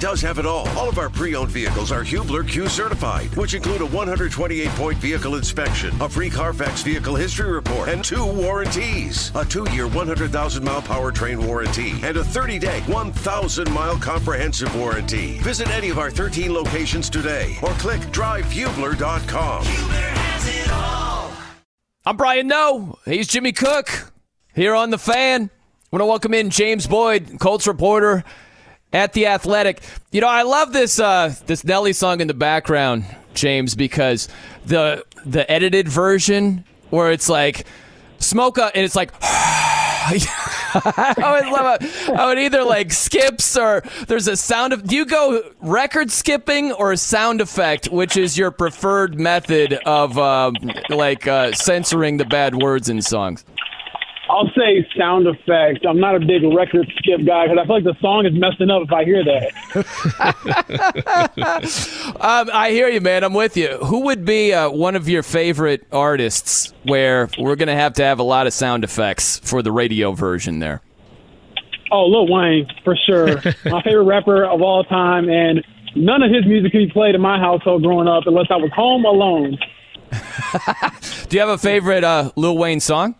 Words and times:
does 0.00 0.20
have 0.20 0.38
it 0.38 0.46
all. 0.46 0.68
All 0.70 0.88
of 0.88 0.98
our 0.98 1.10
pre-owned 1.10 1.50
vehicles 1.50 1.90
are 1.90 2.02
Hubler 2.02 2.44
Q 2.44 2.68
certified, 2.68 3.34
which 3.36 3.54
include 3.54 3.80
a 3.82 3.86
128-point 3.86 4.98
vehicle 4.98 5.34
inspection, 5.34 5.94
a 6.00 6.08
free 6.08 6.30
Carfax 6.30 6.82
vehicle 6.82 7.16
history 7.16 7.50
report, 7.50 7.88
and 7.88 8.04
two 8.04 8.24
warranties. 8.24 9.32
A 9.34 9.44
two-year 9.44 9.88
100,000-mile 9.88 10.82
powertrain 10.82 11.44
warranty 11.44 11.90
and 12.02 12.16
a 12.16 12.22
30-day 12.22 12.80
1,000-mile 12.86 13.98
comprehensive 13.98 14.74
warranty. 14.76 15.38
Visit 15.38 15.68
any 15.70 15.90
of 15.90 15.98
our 15.98 16.10
13 16.10 16.52
locations 16.52 17.10
today 17.10 17.56
or 17.62 17.70
click 17.72 18.00
drivehubler.com. 18.12 19.64
I'm 22.06 22.16
Brian 22.16 22.46
Noe. 22.46 22.98
He's 23.04 23.26
Jimmy 23.26 23.52
Cook 23.52 24.12
here 24.54 24.74
on 24.74 24.90
the 24.90 24.98
fan. 24.98 25.42
I 25.44 25.86
want 25.90 26.02
to 26.02 26.06
welcome 26.06 26.34
in 26.34 26.50
James 26.50 26.86
Boyd, 26.86 27.38
Colts 27.38 27.66
reporter 27.66 28.24
at 28.92 29.12
the 29.12 29.26
Athletic. 29.26 29.80
You 30.10 30.20
know, 30.20 30.28
I 30.28 30.42
love 30.42 30.72
this 30.72 30.98
uh, 30.98 31.34
this 31.46 31.64
Nelly 31.64 31.92
song 31.92 32.20
in 32.20 32.28
the 32.28 32.34
background, 32.34 33.04
James, 33.34 33.74
because 33.74 34.28
the 34.66 35.04
the 35.24 35.50
edited 35.50 35.88
version 35.88 36.64
where 36.90 37.12
it's 37.12 37.28
like 37.28 37.66
smoke 38.18 38.58
up 38.58 38.72
and 38.74 38.84
it's 38.84 38.96
like. 38.96 39.12
I 40.70 41.40
would 41.40 41.50
love 41.50 42.30
it 42.32 42.38
either 42.38 42.62
like 42.62 42.92
skips 42.92 43.56
or 43.56 43.82
there's 44.06 44.28
a 44.28 44.36
sound 44.36 44.72
of. 44.72 44.86
Do 44.86 44.96
you 44.96 45.06
go 45.06 45.42
record 45.60 46.10
skipping 46.10 46.72
or 46.72 46.94
sound 46.96 47.40
effect, 47.40 47.88
which 47.88 48.16
is 48.16 48.36
your 48.36 48.50
preferred 48.50 49.18
method 49.18 49.72
of 49.86 50.18
uh, 50.18 50.52
like 50.90 51.26
uh, 51.26 51.52
censoring 51.52 52.18
the 52.18 52.26
bad 52.26 52.54
words 52.54 52.88
in 52.88 53.00
songs? 53.00 53.44
I'll 54.30 54.50
say 54.56 54.86
sound 54.96 55.26
effects. 55.26 55.84
I'm 55.88 55.98
not 56.00 56.14
a 56.14 56.20
big 56.20 56.42
record 56.54 56.90
skip 56.98 57.24
guy 57.26 57.46
because 57.46 57.58
I 57.58 57.66
feel 57.66 57.76
like 57.76 57.84
the 57.84 57.96
song 58.00 58.26
is 58.26 58.32
messing 58.34 58.68
up 58.70 58.82
if 58.82 58.92
I 58.92 59.04
hear 59.04 59.24
that. 59.24 59.52
um, 62.20 62.50
I 62.52 62.70
hear 62.70 62.88
you, 62.88 63.00
man. 63.00 63.24
I'm 63.24 63.32
with 63.32 63.56
you. 63.56 63.78
Who 63.78 64.00
would 64.00 64.26
be 64.26 64.52
uh, 64.52 64.70
one 64.70 64.96
of 64.96 65.08
your 65.08 65.22
favorite 65.22 65.86
artists 65.90 66.74
where 66.82 67.30
we're 67.38 67.56
going 67.56 67.68
to 67.68 67.74
have 67.74 67.94
to 67.94 68.04
have 68.04 68.18
a 68.18 68.22
lot 68.22 68.46
of 68.46 68.52
sound 68.52 68.84
effects 68.84 69.38
for 69.38 69.62
the 69.62 69.72
radio 69.72 70.12
version 70.12 70.58
there? 70.58 70.82
Oh, 71.90 72.04
Lil 72.04 72.30
Wayne, 72.30 72.68
for 72.84 72.96
sure. 72.96 73.36
my 73.64 73.82
favorite 73.82 74.04
rapper 74.04 74.44
of 74.44 74.60
all 74.60 74.84
time. 74.84 75.30
And 75.30 75.64
none 75.96 76.22
of 76.22 76.30
his 76.30 76.44
music 76.44 76.72
could 76.72 76.86
be 76.86 76.90
played 76.90 77.14
in 77.14 77.22
my 77.22 77.38
household 77.38 77.82
growing 77.82 78.08
up 78.08 78.24
unless 78.26 78.48
I 78.50 78.56
was 78.56 78.70
home 78.74 79.06
alone. 79.06 79.56
Do 81.28 81.36
you 81.36 81.40
have 81.40 81.48
a 81.50 81.58
favorite 81.58 82.04
uh, 82.04 82.30
Lil 82.36 82.56
Wayne 82.56 82.80
song? 82.80 83.14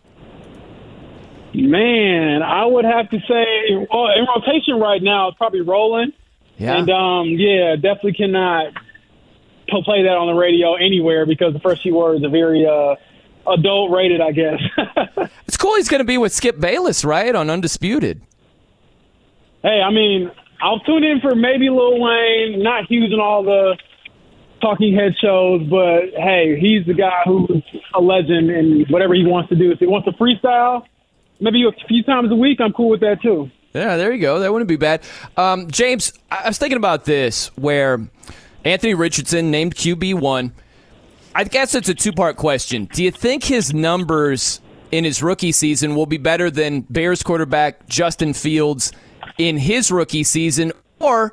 Man, 1.58 2.42
I 2.42 2.64
would 2.64 2.84
have 2.84 3.10
to 3.10 3.18
say, 3.20 3.86
well, 3.90 4.08
in 4.16 4.26
rotation 4.26 4.78
right 4.78 5.02
now, 5.02 5.28
it's 5.28 5.38
probably 5.38 5.60
rolling. 5.60 6.12
Yeah. 6.56 6.76
And 6.76 6.88
um, 6.88 7.26
yeah, 7.30 7.74
definitely 7.74 8.12
cannot 8.12 8.74
play 9.66 10.04
that 10.04 10.16
on 10.16 10.28
the 10.28 10.38
radio 10.38 10.74
anywhere 10.74 11.26
because 11.26 11.52
the 11.52 11.58
first 11.58 11.82
few 11.82 11.96
words 11.96 12.24
are 12.24 12.30
very 12.30 12.64
uh, 12.64 12.94
adult 13.50 13.90
rated, 13.90 14.20
I 14.20 14.30
guess. 14.30 14.60
it's 15.48 15.56
cool. 15.56 15.74
He's 15.74 15.88
going 15.88 15.98
to 15.98 16.04
be 16.04 16.16
with 16.16 16.32
Skip 16.32 16.60
Bayless, 16.60 17.04
right, 17.04 17.34
on 17.34 17.50
Undisputed. 17.50 18.22
Hey, 19.62 19.82
I 19.84 19.90
mean, 19.90 20.30
I'll 20.62 20.80
tune 20.80 21.02
in 21.02 21.20
for 21.20 21.34
maybe 21.34 21.70
Lil 21.70 22.00
Wayne. 22.00 22.62
Not 22.62 22.84
huge 22.84 23.12
in 23.12 23.18
all 23.18 23.42
the 23.42 23.76
talking 24.60 24.94
head 24.94 25.14
shows, 25.20 25.68
but 25.68 26.10
hey, 26.16 26.56
he's 26.60 26.86
the 26.86 26.94
guy 26.94 27.22
who's 27.24 27.64
a 27.94 28.00
legend 28.00 28.48
and 28.50 28.88
whatever 28.90 29.14
he 29.14 29.24
wants 29.24 29.48
to 29.48 29.56
do. 29.56 29.72
If 29.72 29.80
he 29.80 29.86
wants 29.86 30.06
to 30.06 30.12
freestyle 30.12 30.84
maybe 31.40 31.64
a 31.64 31.86
few 31.86 32.02
times 32.02 32.30
a 32.30 32.36
week, 32.36 32.60
I'm 32.60 32.72
cool 32.72 32.90
with 32.90 33.00
that 33.00 33.22
too. 33.22 33.50
Yeah, 33.74 33.96
there 33.96 34.12
you 34.12 34.20
go. 34.20 34.40
That 34.40 34.52
wouldn't 34.52 34.68
be 34.68 34.76
bad. 34.76 35.02
Um, 35.36 35.70
James, 35.70 36.12
I 36.30 36.48
was 36.48 36.58
thinking 36.58 36.78
about 36.78 37.04
this 37.04 37.48
where 37.56 38.00
Anthony 38.64 38.94
Richardson 38.94 39.50
named 39.50 39.74
QB1. 39.74 40.52
I 41.34 41.44
guess 41.44 41.74
it's 41.74 41.88
a 41.88 41.94
two 41.94 42.12
part 42.12 42.36
question. 42.36 42.86
Do 42.86 43.04
you 43.04 43.10
think 43.10 43.44
his 43.44 43.72
numbers 43.74 44.60
in 44.90 45.04
his 45.04 45.22
rookie 45.22 45.52
season 45.52 45.94
will 45.94 46.06
be 46.06 46.16
better 46.16 46.50
than 46.50 46.80
Bears 46.80 47.22
quarterback 47.22 47.86
Justin 47.88 48.32
Fields 48.32 48.92
in 49.36 49.58
his 49.58 49.92
rookie 49.92 50.24
season? 50.24 50.72
Or 50.98 51.32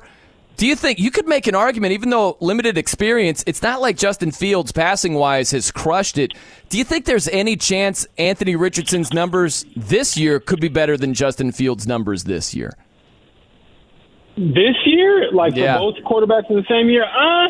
do 0.56 0.66
you 0.66 0.74
think 0.74 0.98
you 0.98 1.10
could 1.10 1.26
make 1.26 1.46
an 1.46 1.54
argument, 1.54 1.92
even 1.92 2.10
though 2.10 2.36
limited 2.40 2.78
experience, 2.78 3.44
it's 3.46 3.62
not 3.62 3.80
like 3.80 3.96
Justin 3.96 4.30
Fields 4.30 4.72
passing 4.72 5.14
wise 5.14 5.50
has 5.50 5.70
crushed 5.70 6.18
it. 6.18 6.32
Do 6.68 6.78
you 6.78 6.84
think 6.84 7.04
there's 7.04 7.28
any 7.28 7.56
chance 7.56 8.06
Anthony 8.18 8.56
Richardson's 8.56 9.12
numbers 9.12 9.64
this 9.76 10.16
year 10.16 10.40
could 10.40 10.60
be 10.60 10.68
better 10.68 10.96
than 10.96 11.14
Justin 11.14 11.52
Fields' 11.52 11.86
numbers 11.86 12.24
this 12.24 12.54
year? 12.54 12.76
This 14.36 14.76
year, 14.84 15.30
like 15.32 15.54
yeah. 15.56 15.78
for 15.78 15.92
both 15.92 16.04
quarterbacks 16.04 16.50
in 16.50 16.56
the 16.56 16.64
same 16.68 16.88
year, 16.88 17.04
uh, 17.04 17.48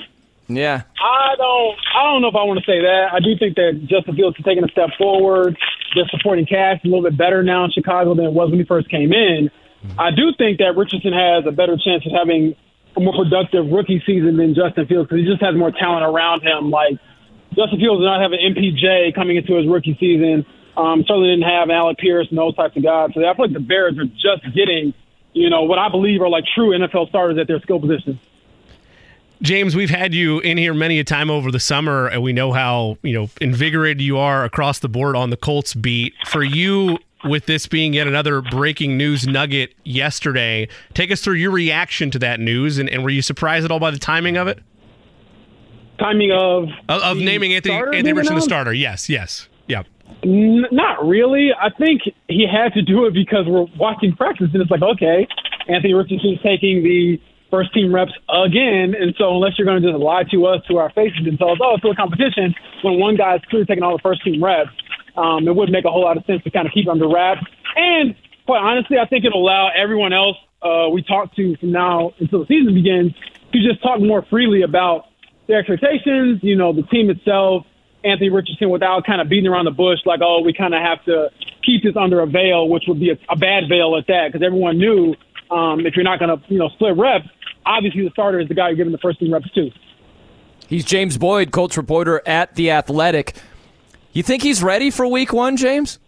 yeah. 0.49 0.83
I 1.03 1.35
don't. 1.37 1.77
I 1.97 2.03
don't 2.05 2.23
know 2.23 2.29
if 2.29 2.37
I 2.37 2.45
want 2.45 2.61
to 2.61 2.67
say 2.67 2.81
that. 2.81 3.09
I 3.13 3.19
do 3.19 3.37
think 3.39 3.57
that 3.57 3.87
Justin 3.87 4.15
Fields 4.15 4.39
is 4.39 4.45
taking 4.45 4.63
a 4.63 4.69
step 4.69 4.91
forward. 4.97 5.57
Their 5.95 6.07
supporting 6.11 6.47
cast 6.47 6.85
a 6.85 6.89
little 6.89 7.03
bit 7.03 7.17
better 7.17 7.43
now 7.43 7.65
in 7.65 7.73
Chicago 7.73 8.15
than 8.15 8.27
it 8.27 8.33
was 8.33 8.51
when 8.51 8.61
he 8.61 8.65
first 8.65 8.89
came 8.89 9.13
in. 9.13 9.51
Mm-hmm. 9.85 10.01
I 10.01 10.11
do 10.11 10.33
think 10.39 10.59
that 10.59 10.77
Richardson 10.77 11.13
has 11.13 11.47
a 11.47 11.53
better 11.53 11.77
chance 11.77 12.07
of 12.07 12.13
having 12.13 12.55
a 12.97 13.01
more 13.01 13.13
productive 13.13 13.71
rookie 13.71 14.03
season 14.07 14.37
than 14.37 14.55
Justin 14.55 14.87
Fields 14.87 15.09
because 15.09 15.25
he 15.25 15.31
just 15.31 15.43
has 15.43 15.55
more 15.55 15.71
talent 15.71 16.05
around 16.05 16.43
him. 16.43 16.71
Like 16.71 16.99
Justin 17.55 17.79
Fields 17.79 18.01
did 18.01 18.07
not 18.07 18.21
have 18.21 18.33
an 18.33 18.41
MPJ 18.41 19.15
coming 19.15 19.37
into 19.37 19.55
his 19.55 19.67
rookie 19.67 19.97
season. 20.01 20.47
Um, 20.77 21.05
certainly 21.07 21.31
didn't 21.31 21.49
have 21.49 21.71
Alec 21.71 21.99
Pierce 21.99 22.29
and 22.29 22.39
those 22.39 22.55
types 22.55 22.77
of 22.77 22.83
guys. 22.83 23.11
So 23.15 23.21
I 23.21 23.35
feel 23.35 23.47
like 23.47 23.55
the 23.55 23.61
Bears 23.61 23.99
are 23.99 24.05
just 24.05 24.55
getting, 24.55 24.93
you 25.33 25.49
know, 25.49 25.63
what 25.63 25.79
I 25.79 25.89
believe 25.89 26.21
are 26.21 26.29
like 26.29 26.45
true 26.55 26.77
NFL 26.77 27.09
starters 27.09 27.39
at 27.39 27.47
their 27.47 27.61
skill 27.61 27.81
positions. 27.81 28.19
James, 29.43 29.77
we've 29.77 29.91
had 29.91 30.15
you 30.15 30.41
in 30.41 30.57
here 30.57 30.73
many 30.73 30.99
a 30.99 31.05
time 31.05 31.31
over 31.31 31.51
the 31.51 31.61
summer, 31.61 32.07
and 32.07 32.23
we 32.23 32.33
know 32.33 32.53
how 32.53 32.97
you 33.03 33.13
know 33.13 33.29
invigorated 33.41 34.01
you 34.01 34.17
are 34.17 34.45
across 34.45 34.79
the 34.79 34.89
board 34.89 35.15
on 35.15 35.29
the 35.29 35.37
Colts 35.37 35.75
beat. 35.75 36.15
For 36.27 36.43
you, 36.43 36.99
with 37.27 37.47
this 37.47 37.67
being 37.67 37.93
yet 37.95 38.07
another 38.07 38.41
breaking 38.41 38.97
news 38.97 39.27
nugget 39.27 39.75
yesterday. 39.85 40.69
Take 40.95 41.11
us 41.11 41.21
through 41.21 41.35
your 41.35 41.51
reaction 41.51 42.11
to 42.13 42.19
that 42.21 42.41
news, 42.41 42.79
and, 42.79 42.89
and 42.89 43.03
were 43.03 43.11
you 43.11 43.23
surprised 43.23 43.65
at 43.65 43.71
all 43.71 43.81
by 43.81 43.91
the 43.91 43.99
timing 43.99 44.37
of 44.37 44.49
it? 44.49 44.59
Timing 45.99 46.33
of 46.33 46.69
of, 46.89 47.03
of 47.03 47.17
naming 47.17 47.55
Anthony 47.55 47.75
Anthony 47.75 48.13
Richardson 48.13 48.37
the 48.37 48.43
starter. 48.43 48.73
Yes, 48.73 49.09
yes, 49.09 49.49
yeah. 49.67 49.83
N- 50.23 50.67
not 50.71 51.07
really. 51.07 51.51
I 51.59 51.71
think 51.71 52.03
he 52.29 52.47
had 52.47 52.73
to 52.75 52.83
do 52.83 53.07
it 53.07 53.15
because 53.15 53.47
we're 53.47 53.67
watching 53.79 54.15
practice, 54.15 54.49
and 54.53 54.63
it's 54.63 54.71
like, 54.71 54.83
okay, 54.83 55.27
Anthony 55.69 55.95
Richardson's 55.95 56.41
taking 56.43 56.83
the 56.83 57.19
first 57.51 57.73
team 57.73 57.95
reps 57.95 58.13
again, 58.29 58.95
and 58.99 59.15
so 59.17 59.35
unless 59.35 59.53
you're 59.57 59.67
going 59.67 59.81
to 59.81 59.91
just 59.93 60.03
lie 60.03 60.25
to 60.25 60.47
us 60.47 60.61
to 60.69 60.79
our 60.79 60.91
faces 60.91 61.27
and 61.27 61.39
tell 61.39 61.51
us, 61.51 61.59
oh, 61.63 61.75
it's 61.75 61.81
still 61.81 61.93
a 61.93 61.97
competition, 61.97 62.55
when 62.83 62.99
one 62.99 63.17
guy's 63.17 63.41
clearly 63.49 63.67
taking 63.67 63.83
all 63.83 63.97
the 63.97 64.03
first 64.03 64.23
team 64.25 64.43
reps, 64.43 64.71
um, 65.17 65.49
it 65.49 65.55
would 65.55 65.71
make 65.71 65.85
a 65.85 65.91
whole 65.91 66.03
lot 66.03 66.17
of 66.17 66.25
sense 66.25 66.43
to 66.45 66.51
kind 66.51 66.67
of 66.67 66.73
keep 66.73 66.89
under 66.89 67.09
wraps. 67.09 67.45
And 67.77 68.15
quite 68.47 68.61
honestly, 68.61 68.99
I 68.99 69.07
think 69.07 69.25
it'll 69.25 69.43
allow 69.43 69.71
everyone 69.77 70.13
else 70.13 70.37
uh, 70.63 70.89
we 70.89 71.03
talk 71.03 71.35
to 71.37 71.57
from 71.57 71.73
now 71.73 72.13
until 72.19 72.41
the 72.41 72.47
season 72.47 72.75
begins 72.75 73.13
to 73.53 73.59
just 73.59 73.83
talk 73.83 74.01
more 74.01 74.25
freely 74.29 74.63
about 74.63 75.07
their 75.47 75.59
expectations, 75.59 76.41
you 76.43 76.57
know, 76.57 76.73
the 76.73 76.83
team 76.83 77.09
itself, 77.11 77.65
Anthony 78.05 78.31
Richardson, 78.31 78.71
without 78.71 79.07
kind 79.07 79.21
of 79.21 79.29
beating 79.29 79.47
around 79.47 79.65
the 79.65 79.71
bush 79.71 79.99
like, 80.05 80.21
oh, 80.23 80.41
we 80.41 80.53
kind 80.53 80.75
of 80.75 80.83
have 80.83 81.05
to 81.05 81.31
keep 81.65 81.83
this 81.83 81.97
under 81.97 82.21
a 82.21 82.27
veil, 82.27 82.69
which 82.69 82.85
would 82.89 82.99
be 82.99 83.11
a, 83.11 83.19
a 83.29 83.37
bad 83.37 83.69
veil 83.69 83.97
at 83.97 84.07
that, 84.09 84.33
because 84.33 84.45
everyone 84.45 84.79
knew 84.79 85.15
um, 85.51 85.87
if 85.87 85.95
you're 85.95 86.05
not 86.05 86.19
going 86.19 86.37
to, 86.37 86.45
you 86.49 86.59
know, 86.59 86.69
split 86.71 86.97
reps, 86.97 87.29
obviously 87.65 88.03
the 88.03 88.11
starter 88.11 88.41
is 88.41 88.49
the 88.49 88.55
guy 88.55 88.69
you're 88.69 88.77
giving 88.77 88.93
the 88.93 88.99
first 88.99 89.21
team 89.21 89.33
reps 89.33 89.51
to. 89.53 89.71
He's 90.69 90.85
James 90.85 91.17
Boyd, 91.17 91.53
Colts 91.53 91.77
reporter 91.77 92.23
at 92.27 92.57
The 92.57 92.73
Athletic. 92.73 93.35
You 94.17 94.23
think 94.23 94.43
he's 94.43 94.63
ready 94.63 94.91
for 94.91 95.07
week 95.07 95.35
one, 95.35 95.59
James? 95.59 95.99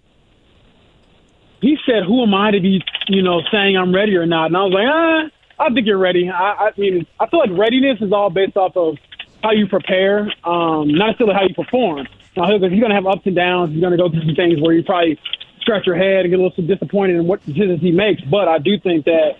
He 1.61 1.77
said, 1.85 2.05
Who 2.06 2.23
am 2.23 2.33
I 2.33 2.53
to 2.53 2.59
be, 2.59 2.83
you 3.06 3.21
know, 3.21 3.43
saying 3.53 3.77
I'm 3.77 3.94
ready 3.94 4.17
or 4.17 4.25
not? 4.25 4.47
And 4.47 4.56
I 4.56 4.62
was 4.62 4.73
like, 4.73 4.87
ah, 4.88 5.67
I 5.67 5.75
think 5.75 5.87
you're 5.87 5.99
ready. 5.99 6.31
I, 6.31 6.69
I 6.69 6.71
mean, 6.79 7.06
I 7.21 7.27
feel 7.27 7.41
like 7.41 7.50
readiness 7.53 8.00
is 8.00 8.11
all 8.11 8.31
based 8.31 8.56
off 8.56 8.75
of 8.79 8.97
how 9.43 9.50
you 9.50 9.67
prepare, 9.67 10.21
um, 10.43 10.88
not 10.88 11.09
necessarily 11.09 11.35
how 11.35 11.43
you 11.43 11.55
perform. 11.55 12.09
Now, 12.35 12.47
he's 12.47 12.61
going 12.81 12.88
to 12.88 12.94
have 12.94 13.06
ups 13.06 13.27
and 13.27 13.37
downs. 13.37 13.73
He's 13.73 13.81
going 13.83 13.91
to 13.91 13.99
go 13.99 14.09
through 14.09 14.25
some 14.25 14.35
things 14.35 14.59
where 14.59 14.73
you 14.73 14.83
probably 14.85 15.21
scratch 15.61 15.85
your 15.85 15.97
head 15.97 16.25
and 16.25 16.31
get 16.31 16.41
a 16.41 16.43
little 16.43 16.65
disappointed 16.65 17.17
in 17.17 17.27
what 17.27 17.44
decisions 17.44 17.83
he 17.83 17.91
makes. 17.91 18.23
But 18.23 18.49
I 18.49 18.56
do 18.56 18.81
think 18.81 19.05
that 19.05 19.33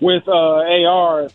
with 0.00 0.26
uh, 0.26 0.32
AR, 0.32 1.28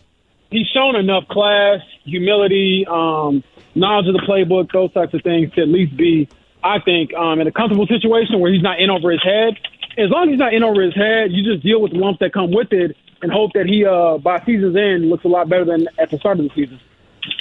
he's 0.50 0.66
shown 0.74 0.96
enough 0.96 1.26
class, 1.28 1.80
humility, 2.04 2.84
um, 2.86 3.42
knowledge 3.74 4.08
of 4.08 4.12
the 4.12 4.26
playbook, 4.28 4.70
those 4.72 4.92
types 4.92 5.14
of 5.14 5.22
things 5.22 5.54
to 5.54 5.62
at 5.62 5.68
least 5.68 5.96
be 5.96 6.28
I 6.64 6.78
think, 6.80 7.12
um, 7.14 7.40
in 7.40 7.46
a 7.46 7.52
comfortable 7.52 7.86
situation 7.86 8.40
where 8.40 8.52
he's 8.52 8.62
not 8.62 8.80
in 8.80 8.90
over 8.90 9.10
his 9.10 9.22
head. 9.22 9.58
As 9.98 10.10
long 10.10 10.28
as 10.28 10.30
he's 10.30 10.38
not 10.38 10.54
in 10.54 10.62
over 10.62 10.80
his 10.80 10.94
head, 10.94 11.32
you 11.32 11.44
just 11.44 11.62
deal 11.62 11.80
with 11.80 11.92
the 11.92 11.98
lumps 11.98 12.20
that 12.20 12.32
come 12.32 12.50
with 12.50 12.72
it 12.72 12.96
and 13.20 13.30
hope 13.30 13.52
that 13.54 13.66
he, 13.66 13.84
uh, 13.84 14.18
by 14.18 14.42
season's 14.44 14.76
end, 14.76 15.08
looks 15.08 15.24
a 15.24 15.28
lot 15.28 15.48
better 15.48 15.64
than 15.64 15.88
at 15.98 16.10
the 16.10 16.18
start 16.18 16.38
of 16.38 16.44
the 16.44 16.50
season. 16.54 16.80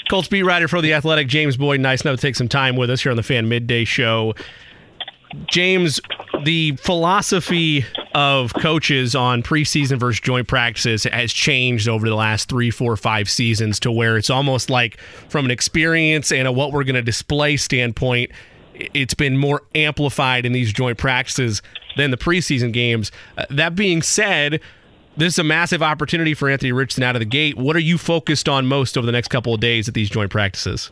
Colts 0.10 0.28
beat 0.28 0.44
writer 0.44 0.68
for 0.68 0.82
the 0.82 0.94
Athletic, 0.94 1.28
James 1.28 1.58
Boyd. 1.58 1.80
Nice 1.80 2.02
enough 2.02 2.18
to 2.18 2.22
take 2.22 2.36
some 2.36 2.50
time 2.50 2.76
with 2.76 2.90
us 2.90 3.02
here 3.02 3.12
on 3.12 3.16
the 3.16 3.24
Fan 3.24 3.48
Midday 3.48 3.86
Show. 3.86 4.34
James, 5.48 6.00
the 6.44 6.76
philosophy 6.76 7.86
of 8.14 8.54
coaches 8.56 9.16
on 9.16 9.42
preseason 9.42 9.98
versus 9.98 10.20
joint 10.20 10.48
practices 10.48 11.06
has 11.06 11.32
changed 11.32 11.88
over 11.88 12.10
the 12.10 12.16
last 12.16 12.50
three, 12.50 12.70
four, 12.70 12.98
five 12.98 13.30
seasons 13.30 13.80
to 13.80 13.92
where 13.92 14.18
it's 14.18 14.30
almost 14.30 14.70
like 14.70 14.98
from 15.30 15.46
an 15.46 15.52
experience 15.52 16.32
and 16.32 16.48
a 16.48 16.52
what 16.52 16.74
we're 16.74 16.84
going 16.84 16.96
to 16.96 17.02
display 17.02 17.56
standpoint, 17.56 18.32
it's 18.94 19.14
been 19.14 19.38
more 19.38 19.64
amplified 19.76 20.46
in 20.46 20.54
these 20.54 20.72
joint 20.74 20.98
practices 20.98 21.62
than 21.98 22.12
the 22.12 22.18
preseason 22.18 22.72
games. 22.72 23.12
Uh, 23.38 23.46
that 23.50 23.76
being 23.76 24.02
said, 24.02 24.62
this 25.18 25.34
is 25.34 25.40
a 25.40 25.44
massive 25.44 25.84
opportunity 25.84 26.34
for 26.34 26.50
Anthony 26.50 26.72
Richardson 26.72 27.04
out 27.04 27.16
of 27.16 27.20
the 27.20 27.26
gate. 27.26 27.58
What 27.58 27.76
are 27.76 27.80
you 27.80 27.98
focused 27.98 28.48
on 28.48 28.66
most 28.66 28.98
over 28.98 29.06
the 29.06 29.12
next 29.12 29.28
couple 29.28 29.54
of 29.54 29.60
days 29.60 29.88
at 29.88 29.94
these 29.94 30.10
joint 30.10 30.32
practices? 30.32 30.92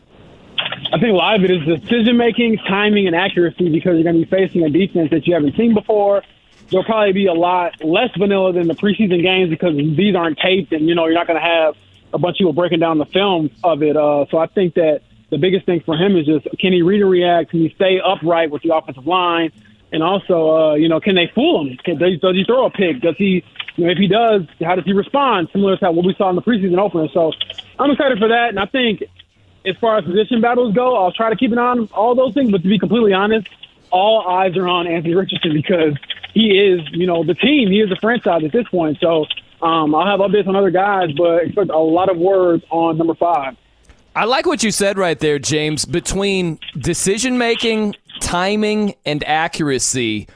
I 0.92 0.98
think 0.98 1.12
a 1.12 1.16
lot 1.16 1.36
of 1.36 1.44
it 1.44 1.50
is 1.50 1.80
decision 1.80 2.16
making, 2.16 2.58
timing, 2.68 3.06
and 3.06 3.16
accuracy 3.16 3.68
because 3.70 3.94
you're 3.94 4.02
going 4.02 4.20
to 4.20 4.26
be 4.26 4.30
facing 4.30 4.64
a 4.64 4.70
defense 4.70 5.10
that 5.10 5.26
you 5.26 5.34
haven't 5.34 5.56
seen 5.56 5.72
before. 5.72 6.22
There'll 6.70 6.84
probably 6.84 7.12
be 7.12 7.26
a 7.26 7.32
lot 7.32 7.82
less 7.82 8.10
vanilla 8.16 8.52
than 8.52 8.68
the 8.68 8.74
preseason 8.74 9.22
games 9.22 9.50
because 9.50 9.76
these 9.76 10.14
aren't 10.14 10.38
taped, 10.38 10.72
and 10.72 10.88
you 10.88 10.94
know 10.94 11.06
you're 11.06 11.14
not 11.14 11.26
going 11.26 11.40
to 11.40 11.46
have 11.46 11.76
a 12.12 12.18
bunch 12.18 12.34
of 12.34 12.38
people 12.38 12.52
breaking 12.52 12.80
down 12.80 12.98
the 12.98 13.06
film 13.06 13.50
of 13.64 13.82
it. 13.82 13.96
Uh, 13.96 14.26
so 14.30 14.38
I 14.38 14.46
think 14.46 14.74
that 14.74 15.02
the 15.30 15.38
biggest 15.38 15.66
thing 15.66 15.80
for 15.84 15.96
him 15.96 16.16
is 16.16 16.26
just 16.26 16.46
can 16.58 16.72
he 16.72 16.82
read 16.82 17.00
and 17.00 17.10
react? 17.10 17.50
Can 17.50 17.60
he 17.60 17.72
stay 17.74 18.00
upright 18.04 18.50
with 18.50 18.62
the 18.62 18.74
offensive 18.74 19.06
line? 19.06 19.52
And 19.92 20.02
also, 20.02 20.50
uh, 20.50 20.74
you 20.74 20.88
know, 20.88 21.00
can 21.00 21.16
they 21.16 21.30
fool 21.34 21.66
him? 21.66 21.76
Can, 21.84 21.98
does, 21.98 22.18
does 22.20 22.34
he 22.36 22.44
throw 22.44 22.66
a 22.66 22.70
pick? 22.70 23.00
Does 23.00 23.16
he, 23.16 23.44
you 23.76 23.84
know, 23.84 23.90
if 23.90 23.98
he 23.98 24.06
does, 24.06 24.42
how 24.60 24.76
does 24.76 24.84
he 24.84 24.92
respond? 24.92 25.48
Similar 25.52 25.76
to 25.78 25.90
what 25.90 26.06
we 26.06 26.14
saw 26.14 26.30
in 26.30 26.36
the 26.36 26.42
preseason 26.42 26.78
opener. 26.78 27.08
So 27.12 27.32
I'm 27.78 27.90
excited 27.90 28.18
for 28.18 28.28
that. 28.28 28.50
And 28.50 28.60
I 28.60 28.66
think 28.66 29.02
as 29.66 29.76
far 29.80 29.98
as 29.98 30.04
position 30.04 30.40
battles 30.40 30.74
go, 30.74 30.96
I'll 30.96 31.12
try 31.12 31.30
to 31.30 31.36
keep 31.36 31.50
an 31.52 31.58
eye 31.58 31.70
on 31.70 31.88
all 31.92 32.14
those 32.14 32.34
things. 32.34 32.52
But 32.52 32.62
to 32.62 32.68
be 32.68 32.78
completely 32.78 33.12
honest, 33.12 33.48
all 33.90 34.26
eyes 34.28 34.56
are 34.56 34.68
on 34.68 34.86
Anthony 34.86 35.14
Richardson 35.14 35.52
because 35.54 35.94
he 36.34 36.50
is, 36.50 36.80
you 36.92 37.06
know, 37.06 37.24
the 37.24 37.34
team. 37.34 37.70
He 37.70 37.80
is 37.80 37.88
the 37.88 37.96
franchise 37.96 38.44
at 38.44 38.52
this 38.52 38.68
point. 38.68 38.98
So 39.00 39.26
um, 39.60 39.94
I'll 39.94 40.06
have 40.06 40.20
updates 40.20 40.46
on 40.46 40.54
other 40.54 40.70
guys, 40.70 41.10
but 41.16 41.44
expect 41.44 41.70
a 41.70 41.78
lot 41.78 42.08
of 42.08 42.16
words 42.16 42.62
on 42.70 42.96
number 42.96 43.14
five. 43.14 43.56
I 44.14 44.24
like 44.24 44.44
what 44.44 44.62
you 44.62 44.72
said 44.72 44.98
right 44.98 45.18
there, 45.18 45.38
James. 45.38 45.84
Between 45.84 46.58
decision 46.76 47.38
making, 47.38 47.94
timing, 48.20 48.94
and 49.06 49.22
accuracy, 49.24 50.26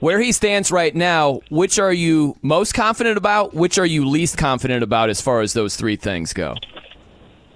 where 0.00 0.20
he 0.20 0.30
stands 0.32 0.70
right 0.70 0.94
now, 0.94 1.40
which 1.48 1.78
are 1.78 1.92
you 1.92 2.36
most 2.42 2.74
confident 2.74 3.16
about? 3.16 3.54
Which 3.54 3.78
are 3.78 3.86
you 3.86 4.06
least 4.06 4.36
confident 4.36 4.82
about 4.82 5.08
as 5.08 5.22
far 5.22 5.40
as 5.40 5.54
those 5.54 5.76
three 5.76 5.96
things 5.96 6.34
go? 6.34 6.54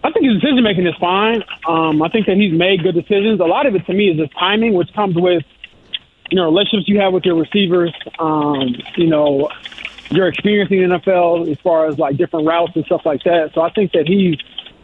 I 0.03 0.11
think 0.11 0.25
his 0.25 0.41
decision 0.41 0.63
making 0.63 0.87
is 0.87 0.95
fine. 0.99 1.45
Um, 1.67 2.01
I 2.01 2.09
think 2.09 2.27
that 2.27 2.37
he's 2.39 2.57
made 2.57 2.83
good 2.83 2.95
decisions. 2.95 3.41
A 3.41 3.45
lot 3.45 3.67
of 3.67 3.75
it 3.75 3.85
to 3.87 3.93
me 3.93 4.09
is 4.09 4.17
just 4.17 4.33
timing, 4.39 4.73
which 4.73 4.93
comes 4.95 5.17
with 5.17 5.45
you 6.31 6.37
know 6.37 6.45
relationships 6.45 6.89
you 6.89 6.99
have 7.01 7.13
with 7.13 7.27
your 7.27 7.37
receivers. 7.37 7.93
Um, 8.19 8.75
you 8.97 9.09
know 9.09 9.51
your 10.11 10.29
experience 10.29 10.71
in 10.71 10.89
the 10.89 10.97
NFL 10.97 11.51
as 11.51 11.59
far 11.61 11.87
as 11.87 11.99
like 11.99 12.17
different 12.17 12.47
routes 12.47 12.73
and 12.75 12.87
stuff 12.87 13.05
like 13.05 13.23
that. 13.25 13.53
So 13.53 13.61
I 13.61 13.71
think 13.71 13.93
that 13.93 14.07
he's 14.07 14.39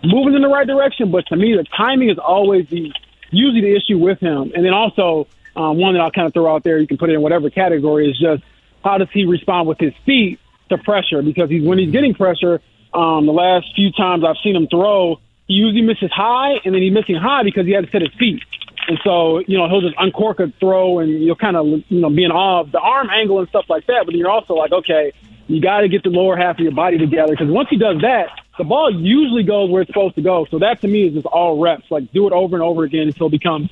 moving 0.07 0.35
in 0.35 0.43
the 0.43 0.49
right 0.49 0.67
direction. 0.67 1.11
But 1.11 1.27
to 1.29 1.37
me, 1.37 1.55
the 1.57 1.65
timing 1.77 2.11
is 2.11 2.19
always 2.19 2.69
the 2.69 2.93
usually 3.31 3.63
the 3.63 3.77
issue 3.77 3.99
with 3.99 4.21
him. 4.21 4.53
And 4.55 4.65
then 4.65 4.73
also 4.73 5.27
um, 5.57 5.79
one 5.79 5.95
that 5.95 6.01
I'll 6.01 6.11
kind 6.11 6.27
of 6.27 6.33
throw 6.33 6.53
out 6.53 6.63
there, 6.63 6.79
you 6.79 6.87
can 6.87 6.99
put 6.99 7.11
it 7.11 7.15
in 7.15 7.23
whatever 7.23 7.51
category, 7.51 8.11
is 8.11 8.19
just 8.19 8.43
how 8.83 8.99
does 8.99 9.09
he 9.13 9.25
respond 9.25 9.69
with 9.69 9.79
his 9.79 9.93
feet 10.05 10.39
to 10.69 10.79
pressure? 10.79 11.23
Because 11.23 11.51
he's 11.51 11.67
when 11.67 11.79
he's 11.79 11.91
getting 11.91 12.15
pressure, 12.15 12.61
um, 12.93 13.27
the 13.27 13.33
last 13.33 13.67
few 13.75 13.91
times 13.93 14.25
I've 14.25 14.37
seen 14.43 14.57
him 14.57 14.69
throw, 14.69 15.21
he 15.47 15.55
usually 15.55 15.83
misses 15.83 16.11
high, 16.13 16.55
and 16.65 16.75
then 16.75 16.83
he's 16.83 16.93
missing 16.93 17.17
high 17.17 17.43
because 17.43 17.67
he 17.67 17.73
had 17.73 17.85
to 17.85 17.91
set 17.91 18.03
his 18.03 18.15
feet. 18.19 18.43
And 18.87 18.99
so, 19.03 19.39
you 19.47 19.57
know, 19.57 19.69
he'll 19.69 19.81
just 19.81 19.95
uncork 19.99 20.41
a 20.41 20.53
throw 20.61 20.99
and 20.99 21.11
you'll 21.11 21.37
kind 21.37 21.57
of, 21.57 21.67
you 21.67 22.01
know, 22.01 22.11
be 22.11 22.25
in 22.25 22.31
awe 22.31 22.61
of 22.61 22.71
the 22.71 22.79
arm 22.79 23.09
angle 23.09 23.39
and 23.39 23.49
stuff 23.49 23.65
like 23.69 23.87
that. 23.87 24.03
But 24.05 24.15
you're 24.15 24.31
also 24.31 24.55
like, 24.55 24.73
okay, 24.73 25.13
you 25.47 25.61
got 25.61 25.81
to 25.81 25.89
get 25.89 26.03
the 26.03 26.11
lower 26.11 26.37
half 26.37 26.57
of 26.57 26.61
your 26.61 26.73
body 26.73 26.99
together 26.99 27.33
because 27.33 27.49
once 27.49 27.69
he 27.71 27.79
does 27.79 28.03
that, 28.03 28.29
the 28.59 28.65
ball 28.65 28.91
usually 28.95 29.43
goes 29.43 29.71
where 29.71 29.83
it's 29.83 29.89
supposed 29.89 30.15
to 30.15 30.23
go. 30.23 30.47
So 30.51 30.59
that 30.61 30.81
to 30.83 30.89
me 30.89 31.09
is 31.09 31.15
just 31.15 31.27
all 31.27 31.61
reps. 31.61 31.91
Like 31.91 32.11
do 32.13 32.27
it 32.27 32.33
over 32.33 32.57
and 32.57 32.63
over 32.63 32.85
again 32.85 33.09
until 33.09 33.27
it 33.27 33.31
becomes 33.31 33.71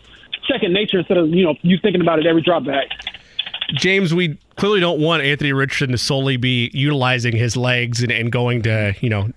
second 0.51 0.73
nature 0.73 0.99
instead 0.99 1.17
of 1.17 1.29
you 1.31 1.45
know 1.45 1.55
you 1.63 1.79
thinking 1.81 2.01
about 2.01 2.19
it 2.19 2.27
every 2.27 2.43
drop 2.43 2.65
back. 2.65 2.87
James, 3.75 4.13
we 4.13 4.39
clearly 4.57 4.81
don't 4.81 5.01
want 5.01 5.23
Anthony 5.23 5.53
Richardson 5.53 5.93
to 5.93 5.99
solely 5.99 6.37
be 6.37 6.71
utilizing 6.75 7.35
his 7.35 7.57
legs 7.57 8.03
and, 8.03 8.13
and 8.13 8.31
going 8.31 8.63
to 8.63 8.95
you 9.01 9.09
know 9.09 9.31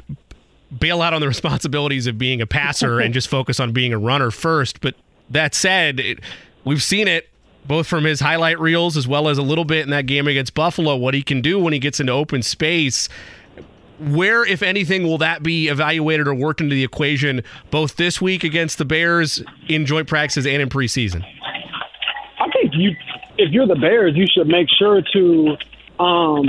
bail 0.78 1.02
out 1.02 1.14
on 1.14 1.22
the 1.22 1.28
responsibilities 1.36 2.08
of 2.08 2.18
being 2.18 2.42
a 2.42 2.48
passer 2.48 3.00
and 3.00 3.14
just 3.14 3.28
focus 3.28 3.60
on 3.60 3.72
being 3.72 3.94
a 3.94 3.98
runner 3.98 4.32
first. 4.32 4.82
But 4.82 4.96
that 5.30 5.54
said, 5.56 6.00
it, 6.00 6.20
we've 6.64 6.84
seen 6.84 7.08
it 7.08 7.30
both 7.68 7.88
from 7.88 8.04
his 8.04 8.20
highlight 8.20 8.60
reels 8.60 8.96
as 8.96 9.08
well 9.08 9.28
as 9.28 9.38
a 9.38 9.42
little 9.42 9.66
bit 9.66 9.84
in 9.84 9.90
that 9.90 10.06
game 10.06 10.28
against 10.28 10.54
Buffalo, 10.54 10.96
what 10.96 11.14
he 11.14 11.24
can 11.24 11.42
do 11.42 11.60
when 11.60 11.74
he 11.74 11.80
gets 11.80 12.00
into 12.00 12.12
open 12.12 12.44
space. 12.44 13.10
Where, 14.00 14.46
if 14.46 14.62
anything, 14.62 15.04
will 15.04 15.20
that 15.20 15.42
be 15.42 15.68
evaluated 15.70 16.28
or 16.28 16.34
worked 16.34 16.62
into 16.62 16.76
the 16.76 16.84
equation 16.84 17.44
both 17.72 17.96
this 17.96 18.22
week 18.22 18.44
against 18.44 18.78
the 18.78 18.86
Bears 18.86 19.42
in 19.68 19.86
joint 19.86 20.08
practices 20.08 20.46
and 20.46 20.62
in 20.62 20.70
preseason? 20.70 21.26
I 22.40 22.50
think 22.52 22.74
you, 22.74 22.96
if 23.38 23.52
you're 23.52 23.68
the 23.68 23.76
Bears, 23.76 24.16
you 24.16 24.26
should 24.28 24.48
make 24.48 24.68
sure 24.78 25.02
to, 25.14 25.58
um, 26.00 26.46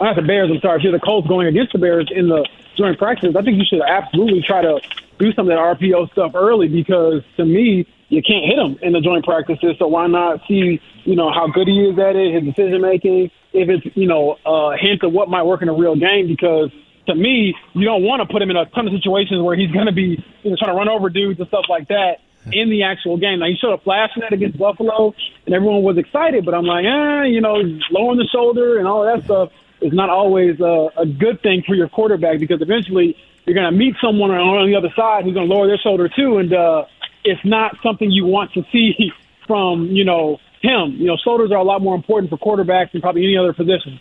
not 0.00 0.16
the 0.16 0.22
Bears. 0.22 0.50
I'm 0.52 0.60
sorry. 0.60 0.78
If 0.78 0.84
you're 0.84 0.92
the 0.92 1.00
Colts 1.00 1.26
going 1.28 1.48
against 1.48 1.72
the 1.72 1.78
Bears 1.78 2.08
in 2.14 2.28
the 2.28 2.46
joint 2.76 2.98
practices, 2.98 3.34
I 3.36 3.42
think 3.42 3.58
you 3.58 3.64
should 3.68 3.82
absolutely 3.82 4.42
try 4.42 4.62
to 4.62 4.80
do 5.18 5.32
some 5.32 5.50
of 5.50 5.56
that 5.56 5.58
RPO 5.58 6.12
stuff 6.12 6.32
early 6.34 6.68
because 6.68 7.22
to 7.36 7.44
me, 7.44 7.86
you 8.10 8.22
can't 8.22 8.44
hit 8.44 8.58
him 8.58 8.76
in 8.82 8.92
the 8.92 9.00
joint 9.00 9.24
practices. 9.24 9.76
So 9.78 9.86
why 9.86 10.06
not 10.06 10.40
see, 10.46 10.80
you 11.04 11.16
know, 11.16 11.32
how 11.32 11.46
good 11.46 11.68
he 11.68 11.80
is 11.80 11.98
at 11.98 12.16
it, 12.16 12.34
his 12.34 12.54
decision 12.54 12.82
making, 12.82 13.30
if 13.52 13.68
it's, 13.68 13.96
you 13.96 14.06
know, 14.06 14.36
a 14.44 14.76
hint 14.76 15.02
of 15.02 15.12
what 15.12 15.28
might 15.28 15.44
work 15.44 15.62
in 15.62 15.68
a 15.68 15.74
real 15.74 15.96
game 15.96 16.26
because 16.26 16.70
to 17.06 17.14
me, 17.14 17.54
you 17.72 17.84
don't 17.84 18.02
want 18.02 18.20
to 18.20 18.30
put 18.30 18.42
him 18.42 18.50
in 18.50 18.56
a 18.56 18.66
ton 18.66 18.86
of 18.86 18.92
situations 18.92 19.40
where 19.42 19.56
he's 19.56 19.70
going 19.70 19.86
to 19.86 19.92
be, 19.92 20.22
you 20.42 20.50
know, 20.50 20.56
trying 20.56 20.70
to 20.70 20.76
run 20.76 20.88
over 20.88 21.08
dudes 21.08 21.40
and 21.40 21.48
stuff 21.48 21.64
like 21.68 21.88
that 21.88 22.20
in 22.52 22.70
the 22.70 22.82
actual 22.82 23.16
game. 23.16 23.40
Now, 23.40 23.46
he 23.46 23.56
showed 23.56 23.74
a 23.74 23.78
flash 23.78 24.10
in 24.16 24.20
that 24.20 24.32
against 24.32 24.58
Buffalo, 24.58 25.14
and 25.46 25.54
everyone 25.54 25.82
was 25.82 25.98
excited, 25.98 26.44
but 26.44 26.54
I'm 26.54 26.64
like, 26.64 26.84
eh, 26.84 27.24
you 27.24 27.40
know, 27.40 27.56
lowering 27.90 28.18
the 28.18 28.28
shoulder 28.32 28.78
and 28.78 28.86
all 28.86 29.04
that 29.04 29.24
stuff 29.24 29.50
is 29.80 29.92
not 29.92 30.10
always 30.10 30.60
a, 30.60 30.90
a 30.96 31.06
good 31.06 31.42
thing 31.42 31.62
for 31.66 31.74
your 31.74 31.88
quarterback 31.88 32.38
because 32.38 32.60
eventually 32.60 33.16
you're 33.44 33.54
going 33.54 33.70
to 33.70 33.76
meet 33.76 33.94
someone 34.00 34.30
on 34.30 34.70
the 34.70 34.76
other 34.76 34.92
side 34.94 35.24
who's 35.24 35.34
going 35.34 35.48
to 35.48 35.54
lower 35.54 35.66
their 35.66 35.78
shoulder 35.78 36.08
too, 36.08 36.38
and 36.38 36.52
uh, 36.52 36.84
it's 37.30 37.44
not 37.44 37.76
something 37.82 38.10
you 38.10 38.26
want 38.26 38.52
to 38.54 38.64
see 38.72 39.12
from, 39.46 39.86
you 39.86 40.04
know, 40.04 40.38
him. 40.60 40.92
You 40.98 41.06
know, 41.06 41.16
shoulders 41.16 41.50
are 41.50 41.58
a 41.58 41.64
lot 41.64 41.82
more 41.82 41.94
important 41.94 42.30
for 42.30 42.38
quarterbacks 42.38 42.92
than 42.92 43.00
probably 43.00 43.24
any 43.24 43.36
other 43.36 43.52
position. 43.52 43.98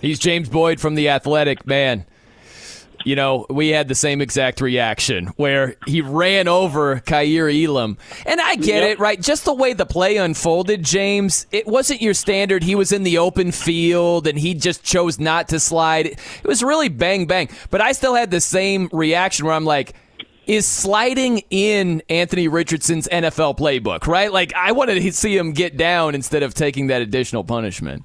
He's 0.00 0.18
James 0.18 0.48
Boyd 0.48 0.80
from 0.80 0.94
The 0.94 1.08
Athletic. 1.08 1.66
Man, 1.66 2.04
you 3.06 3.14
know, 3.14 3.46
we 3.48 3.68
had 3.68 3.88
the 3.88 3.94
same 3.94 4.20
exact 4.20 4.60
reaction 4.60 5.28
where 5.36 5.76
he 5.86 6.00
ran 6.00 6.48
over 6.48 7.00
Kaiir 7.00 7.48
Elam. 7.48 7.96
And 8.26 8.40
I 8.40 8.56
get 8.56 8.82
yep. 8.82 8.90
it, 8.90 8.98
right? 8.98 9.20
Just 9.20 9.44
the 9.44 9.54
way 9.54 9.72
the 9.72 9.86
play 9.86 10.16
unfolded, 10.16 10.82
James, 10.82 11.46
it 11.52 11.66
wasn't 11.66 12.02
your 12.02 12.14
standard. 12.14 12.62
He 12.64 12.74
was 12.74 12.92
in 12.92 13.04
the 13.04 13.18
open 13.18 13.52
field 13.52 14.26
and 14.26 14.36
he 14.36 14.54
just 14.54 14.82
chose 14.82 15.18
not 15.18 15.48
to 15.48 15.60
slide. 15.60 16.06
It 16.06 16.44
was 16.44 16.62
really 16.62 16.88
bang, 16.88 17.26
bang. 17.26 17.48
But 17.70 17.80
I 17.80 17.92
still 17.92 18.14
had 18.14 18.30
the 18.30 18.40
same 18.40 18.88
reaction 18.92 19.46
where 19.46 19.54
I'm 19.54 19.64
like, 19.64 19.94
is 20.46 20.66
sliding 20.66 21.42
in 21.50 22.02
Anthony 22.08 22.48
Richardson's 22.48 23.08
NFL 23.08 23.58
playbook, 23.58 24.06
right? 24.06 24.32
Like, 24.32 24.54
I 24.54 24.72
wanted 24.72 25.00
to 25.00 25.12
see 25.12 25.36
him 25.36 25.52
get 25.52 25.76
down 25.76 26.14
instead 26.14 26.42
of 26.42 26.54
taking 26.54 26.86
that 26.88 27.02
additional 27.02 27.44
punishment. 27.44 28.04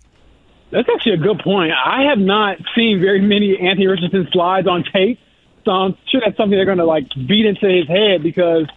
That's 0.72 0.88
actually 0.94 1.14
a 1.14 1.18
good 1.18 1.40
point. 1.40 1.72
I 1.74 2.04
have 2.04 2.18
not 2.18 2.58
seen 2.76 3.00
very 3.00 3.22
many 3.22 3.58
Anthony 3.58 3.88
Richardson 3.88 4.28
slides 4.32 4.68
on 4.68 4.84
tape, 4.92 5.20
so 5.66 5.72
I'm 5.72 5.98
sure 6.10 6.22
that's 6.26 6.38
something 6.38 6.58
they're 6.58 6.66
going 6.66 6.78
to 6.80 6.86
like 6.86 7.08
beat 7.28 7.46
into 7.46 7.68
his 7.68 7.88
head 7.88 8.24
because 8.24 8.68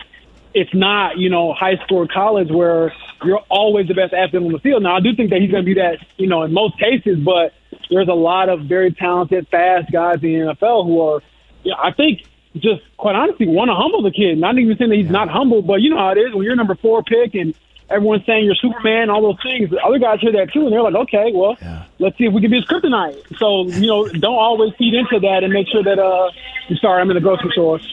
it's 0.54 0.74
not, 0.74 1.18
you 1.18 1.30
know, 1.30 1.54
high 1.54 1.76
school 1.84 2.06
college 2.06 2.50
where 2.50 2.92
you're 3.24 3.44
always 3.48 3.88
the 3.88 3.94
best 3.94 4.12
athlete 4.12 4.42
on 4.42 4.52
the 4.52 4.58
field. 4.58 4.82
Now, 4.82 4.96
I 4.96 5.00
do 5.00 5.14
think 5.14 5.30
that 5.30 5.40
he's 5.40 5.50
going 5.50 5.64
to 5.64 5.66
be 5.66 5.80
that, 5.80 5.98
you 6.16 6.26
know, 6.26 6.42
in 6.42 6.52
most 6.52 6.78
cases, 6.78 7.18
but 7.18 7.54
there's 7.90 8.08
a 8.08 8.14
lot 8.14 8.48
of 8.48 8.62
very 8.62 8.92
talented, 8.92 9.48
fast 9.48 9.90
guys 9.90 10.16
in 10.16 10.32
the 10.32 10.54
NFL 10.54 10.86
who 10.86 11.00
are, 11.00 11.22
you 11.62 11.70
know, 11.70 11.78
I 11.82 11.92
think 11.92 12.22
just 12.56 12.82
quite 12.96 13.14
honestly 13.14 13.46
want 13.46 13.68
to 13.68 13.74
humble 13.74 14.02
the 14.02 14.10
kid. 14.10 14.38
Not 14.38 14.58
even 14.58 14.76
saying 14.78 14.90
that 14.90 14.96
he's 14.96 15.10
not 15.10 15.28
humble, 15.28 15.62
but 15.62 15.80
you 15.80 15.90
know 15.90 15.98
how 15.98 16.10
it 16.10 16.18
is 16.18 16.34
when 16.34 16.44
you're 16.44 16.56
number 16.56 16.74
four 16.76 17.02
pick 17.02 17.34
and 17.34 17.54
everyone's 17.90 18.24
saying 18.26 18.44
you're 18.44 18.54
Superman, 18.54 19.10
all 19.10 19.22
those 19.22 19.42
things. 19.42 19.70
The 19.70 19.80
other 19.82 19.98
guys 19.98 20.20
hear 20.20 20.32
that 20.32 20.52
too, 20.52 20.64
and 20.64 20.72
they're 20.72 20.82
like, 20.82 20.94
okay, 20.94 21.32
well, 21.34 21.56
yeah. 21.60 21.84
let's 21.98 22.16
see 22.16 22.24
if 22.24 22.32
we 22.32 22.40
can 22.40 22.50
be 22.50 22.56
his 22.56 22.66
kryptonite. 22.66 23.38
So 23.38 23.66
you 23.66 23.86
know, 23.86 24.08
don't 24.24 24.38
always 24.38 24.72
feed 24.78 24.94
into 24.94 25.20
that 25.20 25.44
and 25.44 25.52
make 25.52 25.68
sure 25.68 25.82
that. 25.82 25.98
uh 25.98 26.30
I'm 26.68 26.76
sorry, 26.76 27.00
I'm 27.00 27.10
in 27.10 27.14
the 27.14 27.20
grocery 27.20 27.50
store. 27.52 27.80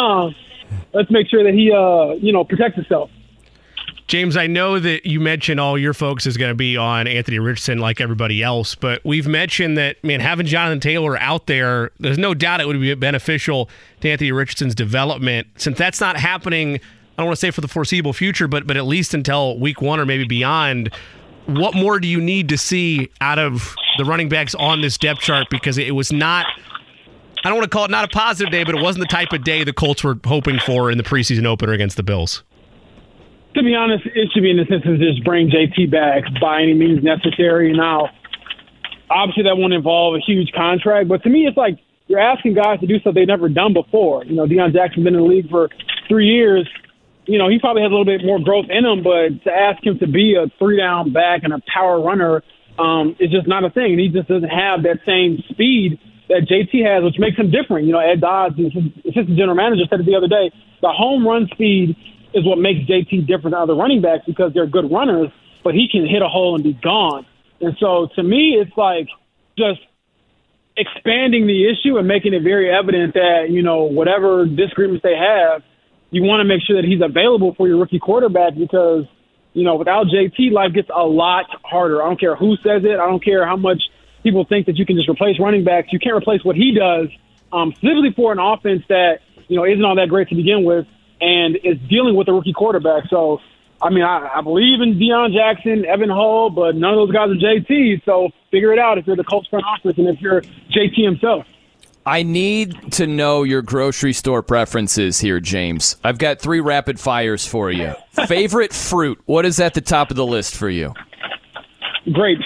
Um, 0.00 0.34
let's 0.92 1.10
make 1.10 1.28
sure 1.28 1.42
that 1.42 1.52
he, 1.52 1.72
uh, 1.72 2.14
you 2.24 2.32
know, 2.32 2.44
protects 2.44 2.76
himself. 2.76 3.10
James, 4.06 4.36
I 4.36 4.46
know 4.46 4.78
that 4.78 5.06
you 5.06 5.18
mentioned 5.18 5.58
all 5.58 5.78
your 5.78 5.94
folks 5.94 6.26
is 6.26 6.36
going 6.36 6.50
to 6.50 6.54
be 6.54 6.76
on 6.76 7.06
Anthony 7.06 7.38
Richardson 7.38 7.78
like 7.78 8.02
everybody 8.02 8.42
else, 8.42 8.74
but 8.74 9.02
we've 9.02 9.26
mentioned 9.26 9.78
that, 9.78 10.02
man, 10.04 10.20
having 10.20 10.46
Jonathan 10.46 10.78
Taylor 10.78 11.16
out 11.18 11.46
there, 11.46 11.90
there's 11.98 12.18
no 12.18 12.34
doubt 12.34 12.60
it 12.60 12.66
would 12.66 12.80
be 12.80 12.94
beneficial 12.94 13.70
to 14.00 14.10
Anthony 14.10 14.30
Richardson's 14.30 14.74
development. 14.74 15.46
Since 15.56 15.78
that's 15.78 16.02
not 16.02 16.18
happening, 16.18 16.76
I 16.76 17.22
don't 17.22 17.26
want 17.26 17.36
to 17.36 17.40
say 17.40 17.50
for 17.50 17.62
the 17.62 17.68
foreseeable 17.68 18.12
future, 18.12 18.46
but 18.46 18.66
but 18.66 18.76
at 18.76 18.84
least 18.84 19.14
until 19.14 19.58
week 19.58 19.80
one 19.80 19.98
or 19.98 20.04
maybe 20.04 20.24
beyond, 20.24 20.90
what 21.46 21.74
more 21.74 21.98
do 21.98 22.06
you 22.06 22.20
need 22.20 22.50
to 22.50 22.58
see 22.58 23.10
out 23.22 23.38
of 23.38 23.74
the 23.96 24.04
running 24.04 24.28
backs 24.28 24.54
on 24.54 24.82
this 24.82 24.98
depth 24.98 25.20
chart? 25.20 25.46
Because 25.50 25.78
it 25.78 25.94
was 25.94 26.12
not. 26.12 26.46
I 27.42 27.48
don't 27.48 27.58
want 27.58 27.70
to 27.70 27.74
call 27.74 27.84
it 27.84 27.90
not 27.90 28.04
a 28.04 28.08
positive 28.08 28.50
day, 28.50 28.64
but 28.64 28.74
it 28.74 28.82
wasn't 28.82 29.08
the 29.08 29.14
type 29.14 29.32
of 29.32 29.44
day 29.44 29.64
the 29.64 29.72
Colts 29.72 30.02
were 30.04 30.18
hoping 30.24 30.58
for 30.58 30.90
in 30.90 30.98
the 30.98 31.04
preseason 31.04 31.46
opener 31.46 31.72
against 31.72 31.96
the 31.96 32.02
Bills. 32.02 32.42
To 33.54 33.62
be 33.62 33.74
honest, 33.74 34.04
it 34.06 34.30
should 34.34 34.42
be 34.42 34.50
in 34.50 34.56
the 34.56 34.66
sense 34.66 34.82
of 34.84 34.98
just 34.98 35.22
bring 35.24 35.48
JT 35.48 35.90
back 35.90 36.24
by 36.40 36.62
any 36.62 36.74
means 36.74 37.04
necessary. 37.04 37.72
Now, 37.72 38.10
obviously, 39.08 39.44
that 39.44 39.56
won't 39.56 39.72
involve 39.72 40.16
a 40.16 40.20
huge 40.20 40.50
contract, 40.52 41.08
but 41.08 41.22
to 41.22 41.30
me, 41.30 41.46
it's 41.46 41.56
like 41.56 41.78
you're 42.06 42.20
asking 42.20 42.54
guys 42.54 42.80
to 42.80 42.86
do 42.86 42.98
something 43.00 43.22
they've 43.22 43.28
never 43.28 43.48
done 43.48 43.72
before. 43.72 44.24
You 44.24 44.34
know, 44.34 44.46
Deon 44.46 44.72
Jackson's 44.72 45.04
been 45.04 45.14
in 45.14 45.20
the 45.20 45.26
league 45.26 45.48
for 45.48 45.68
three 46.08 46.26
years. 46.26 46.68
You 47.26 47.38
know, 47.38 47.48
he 47.48 47.58
probably 47.58 47.82
has 47.82 47.88
a 47.88 47.94
little 47.94 48.04
bit 48.04 48.24
more 48.24 48.38
growth 48.38 48.66
in 48.68 48.84
him, 48.84 49.02
but 49.02 49.42
to 49.44 49.50
ask 49.50 49.84
him 49.86 49.98
to 50.00 50.06
be 50.06 50.34
a 50.34 50.50
three 50.58 50.76
down 50.76 51.12
back 51.12 51.44
and 51.44 51.52
a 51.52 51.62
power 51.72 52.02
runner 52.02 52.42
um, 52.78 53.16
is 53.20 53.30
just 53.30 53.46
not 53.46 53.64
a 53.64 53.70
thing. 53.70 53.96
And 53.96 54.00
he 54.00 54.08
just 54.08 54.28
doesn't 54.28 54.50
have 54.50 54.82
that 54.82 55.00
same 55.06 55.38
speed 55.48 55.98
that 56.28 56.44
JT 56.44 56.84
has, 56.84 57.04
which 57.04 57.16
makes 57.18 57.36
him 57.36 57.50
different. 57.50 57.86
You 57.86 57.92
know, 57.92 58.00
Ed 58.00 58.20
Dodds, 58.20 58.56
assistant 58.58 59.38
general 59.38 59.54
manager, 59.54 59.84
said 59.88 60.00
it 60.00 60.06
the 60.06 60.16
other 60.16 60.28
day. 60.28 60.52
The 60.82 60.92
home 60.92 61.26
run 61.26 61.48
speed 61.52 61.96
is 62.34 62.44
what 62.44 62.58
makes 62.58 62.80
JT 62.90 63.26
different 63.26 63.54
than 63.54 63.54
other 63.54 63.74
running 63.74 64.02
backs 64.02 64.24
because 64.26 64.52
they're 64.52 64.66
good 64.66 64.90
runners, 64.90 65.28
but 65.62 65.74
he 65.74 65.88
can 65.90 66.06
hit 66.06 66.20
a 66.20 66.28
hole 66.28 66.54
and 66.54 66.64
be 66.64 66.74
gone. 66.74 67.24
And 67.60 67.76
so 67.78 68.08
to 68.16 68.22
me, 68.22 68.58
it's 68.60 68.76
like 68.76 69.08
just 69.56 69.80
expanding 70.76 71.46
the 71.46 71.70
issue 71.70 71.96
and 71.96 72.08
making 72.08 72.34
it 72.34 72.42
very 72.42 72.74
evident 72.74 73.14
that, 73.14 73.46
you 73.50 73.62
know, 73.62 73.84
whatever 73.84 74.44
disagreements 74.44 75.02
they 75.02 75.16
have, 75.16 75.62
you 76.10 76.22
want 76.22 76.40
to 76.40 76.44
make 76.44 76.62
sure 76.62 76.76
that 76.80 76.86
he's 76.86 77.00
available 77.00 77.54
for 77.54 77.68
your 77.68 77.78
rookie 77.78 78.00
quarterback 78.00 78.54
because, 78.58 79.04
you 79.52 79.62
know, 79.62 79.76
without 79.76 80.06
JT, 80.06 80.50
life 80.50 80.72
gets 80.74 80.90
a 80.94 81.06
lot 81.06 81.46
harder. 81.62 82.02
I 82.02 82.06
don't 82.06 82.18
care 82.18 82.34
who 82.34 82.56
says 82.56 82.82
it. 82.84 82.98
I 82.98 83.06
don't 83.06 83.24
care 83.24 83.46
how 83.46 83.56
much 83.56 83.82
people 84.24 84.44
think 84.44 84.66
that 84.66 84.76
you 84.76 84.84
can 84.84 84.96
just 84.96 85.08
replace 85.08 85.38
running 85.38 85.64
backs. 85.64 85.88
You 85.92 86.00
can't 86.00 86.16
replace 86.16 86.44
what 86.44 86.56
he 86.56 86.74
does, 86.74 87.08
um, 87.52 87.72
specifically 87.76 88.12
for 88.16 88.32
an 88.32 88.40
offense 88.40 88.82
that, 88.88 89.20
you 89.46 89.56
know, 89.56 89.64
isn't 89.64 89.84
all 89.84 89.94
that 89.96 90.08
great 90.08 90.28
to 90.28 90.34
begin 90.34 90.64
with 90.64 90.86
and 91.24 91.56
is 91.64 91.78
dealing 91.88 92.14
with 92.14 92.28
a 92.28 92.32
rookie 92.32 92.52
quarterback. 92.52 93.04
So 93.08 93.40
I 93.82 93.90
mean, 93.90 94.02
I, 94.02 94.30
I 94.36 94.40
believe 94.40 94.80
in 94.80 94.94
Deon 94.94 95.32
Jackson, 95.34 95.84
Evan 95.84 96.10
Hull, 96.10 96.50
but 96.50 96.74
none 96.74 96.94
of 96.94 97.06
those 97.06 97.12
guys 97.12 97.30
are 97.30 97.34
JT. 97.34 98.04
So 98.04 98.30
figure 98.50 98.72
it 98.72 98.78
out 98.78 98.98
if 98.98 99.06
you're 99.06 99.16
the 99.16 99.24
Colts 99.24 99.48
front 99.48 99.64
office 99.66 99.98
and 99.98 100.08
if 100.08 100.20
you're 100.20 100.42
JT 100.74 101.04
himself. 101.04 101.46
I 102.06 102.22
need 102.22 102.92
to 102.92 103.06
know 103.06 103.44
your 103.44 103.62
grocery 103.62 104.12
store 104.12 104.42
preferences 104.42 105.20
here, 105.20 105.40
James. 105.40 105.96
I've 106.04 106.18
got 106.18 106.38
three 106.38 106.60
rapid 106.60 107.00
fires 107.00 107.46
for 107.46 107.70
you. 107.70 107.94
Favorite 108.26 108.72
fruit? 108.74 109.18
What 109.24 109.46
is 109.46 109.58
at 109.58 109.72
the 109.72 109.80
top 109.80 110.10
of 110.10 110.16
the 110.16 110.26
list 110.26 110.54
for 110.54 110.68
you? 110.68 110.92
Grapes. 112.12 112.44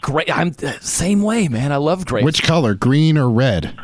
Great. 0.00 0.34
I'm 0.34 0.54
uh, 0.62 0.72
same 0.80 1.20
way, 1.22 1.48
man. 1.48 1.72
I 1.72 1.76
love 1.76 2.06
grapes. 2.06 2.24
Which 2.24 2.42
color, 2.42 2.74
green 2.74 3.18
or 3.18 3.28
red? 3.28 3.78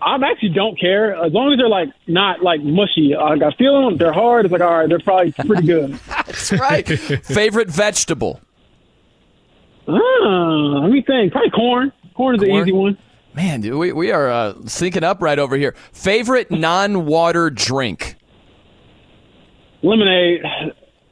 I 0.00 0.16
actually 0.30 0.50
don't 0.50 0.78
care 0.78 1.14
as 1.14 1.32
long 1.32 1.52
as 1.52 1.58
they're 1.58 1.68
like 1.68 1.88
not 2.06 2.42
like 2.42 2.62
mushy. 2.62 3.16
I 3.16 3.36
feel 3.56 3.88
them. 3.88 3.98
They're 3.98 4.12
hard. 4.12 4.44
It's 4.46 4.52
like 4.52 4.60
all 4.60 4.78
right, 4.78 4.88
they're 4.88 5.00
probably 5.00 5.32
pretty 5.32 5.66
good. 5.66 5.92
That's 6.08 6.52
right. 6.52 6.86
Favorite 6.86 7.68
vegetable? 7.68 8.40
Ah, 9.88 10.80
let 10.82 10.90
me 10.90 11.02
think. 11.02 11.32
Probably 11.32 11.50
corn. 11.50 11.92
Corn 12.14 12.36
is 12.36 12.40
corn? 12.40 12.52
an 12.52 12.68
easy 12.68 12.72
one. 12.72 12.98
Man, 13.34 13.60
dude, 13.60 13.74
we 13.78 13.92
we 13.92 14.12
are 14.12 14.30
uh, 14.30 14.54
syncing 14.64 15.02
up 15.02 15.20
right 15.20 15.38
over 15.38 15.56
here. 15.56 15.74
Favorite 15.92 16.50
non-water 16.50 17.50
drink? 17.50 18.16
Lemonade, 19.82 20.42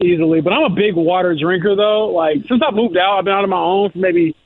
easily. 0.00 0.40
But 0.40 0.52
I'm 0.52 0.64
a 0.72 0.74
big 0.74 0.94
water 0.94 1.34
drinker 1.34 1.74
though. 1.74 2.08
Like 2.08 2.38
since 2.48 2.62
I 2.66 2.70
moved 2.72 2.96
out, 2.96 3.18
I've 3.18 3.24
been 3.24 3.34
out 3.34 3.44
on 3.44 3.50
my 3.50 3.58
own 3.58 3.90
for 3.90 3.98
maybe 3.98 4.36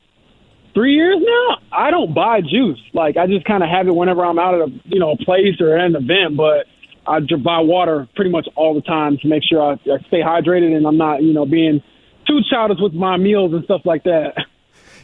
three 0.74 0.94
years 0.94 1.18
now, 1.20 1.58
I 1.72 1.90
don't 1.90 2.14
buy 2.14 2.40
juice. 2.40 2.80
Like 2.92 3.16
I 3.16 3.26
just 3.26 3.44
kind 3.44 3.62
of 3.62 3.68
have 3.68 3.88
it 3.88 3.94
whenever 3.94 4.24
I'm 4.24 4.38
out 4.38 4.54
at 4.54 4.60
a 4.68 4.72
you 4.84 4.98
know 4.98 5.12
a 5.12 5.16
place 5.16 5.60
or 5.60 5.76
at 5.76 5.86
an 5.86 5.96
event. 5.96 6.36
But 6.36 6.66
I 7.06 7.20
buy 7.20 7.60
water 7.60 8.08
pretty 8.14 8.30
much 8.30 8.48
all 8.56 8.74
the 8.74 8.82
time 8.82 9.18
to 9.18 9.28
make 9.28 9.42
sure 9.42 9.62
I, 9.62 9.72
I 9.72 9.98
stay 10.08 10.20
hydrated 10.20 10.76
and 10.76 10.86
I'm 10.86 10.96
not 10.96 11.22
you 11.22 11.32
know 11.32 11.46
being 11.46 11.82
too 12.26 12.40
childish 12.50 12.78
with 12.80 12.92
my 12.92 13.16
meals 13.16 13.52
and 13.52 13.64
stuff 13.64 13.82
like 13.84 14.04
that. 14.04 14.34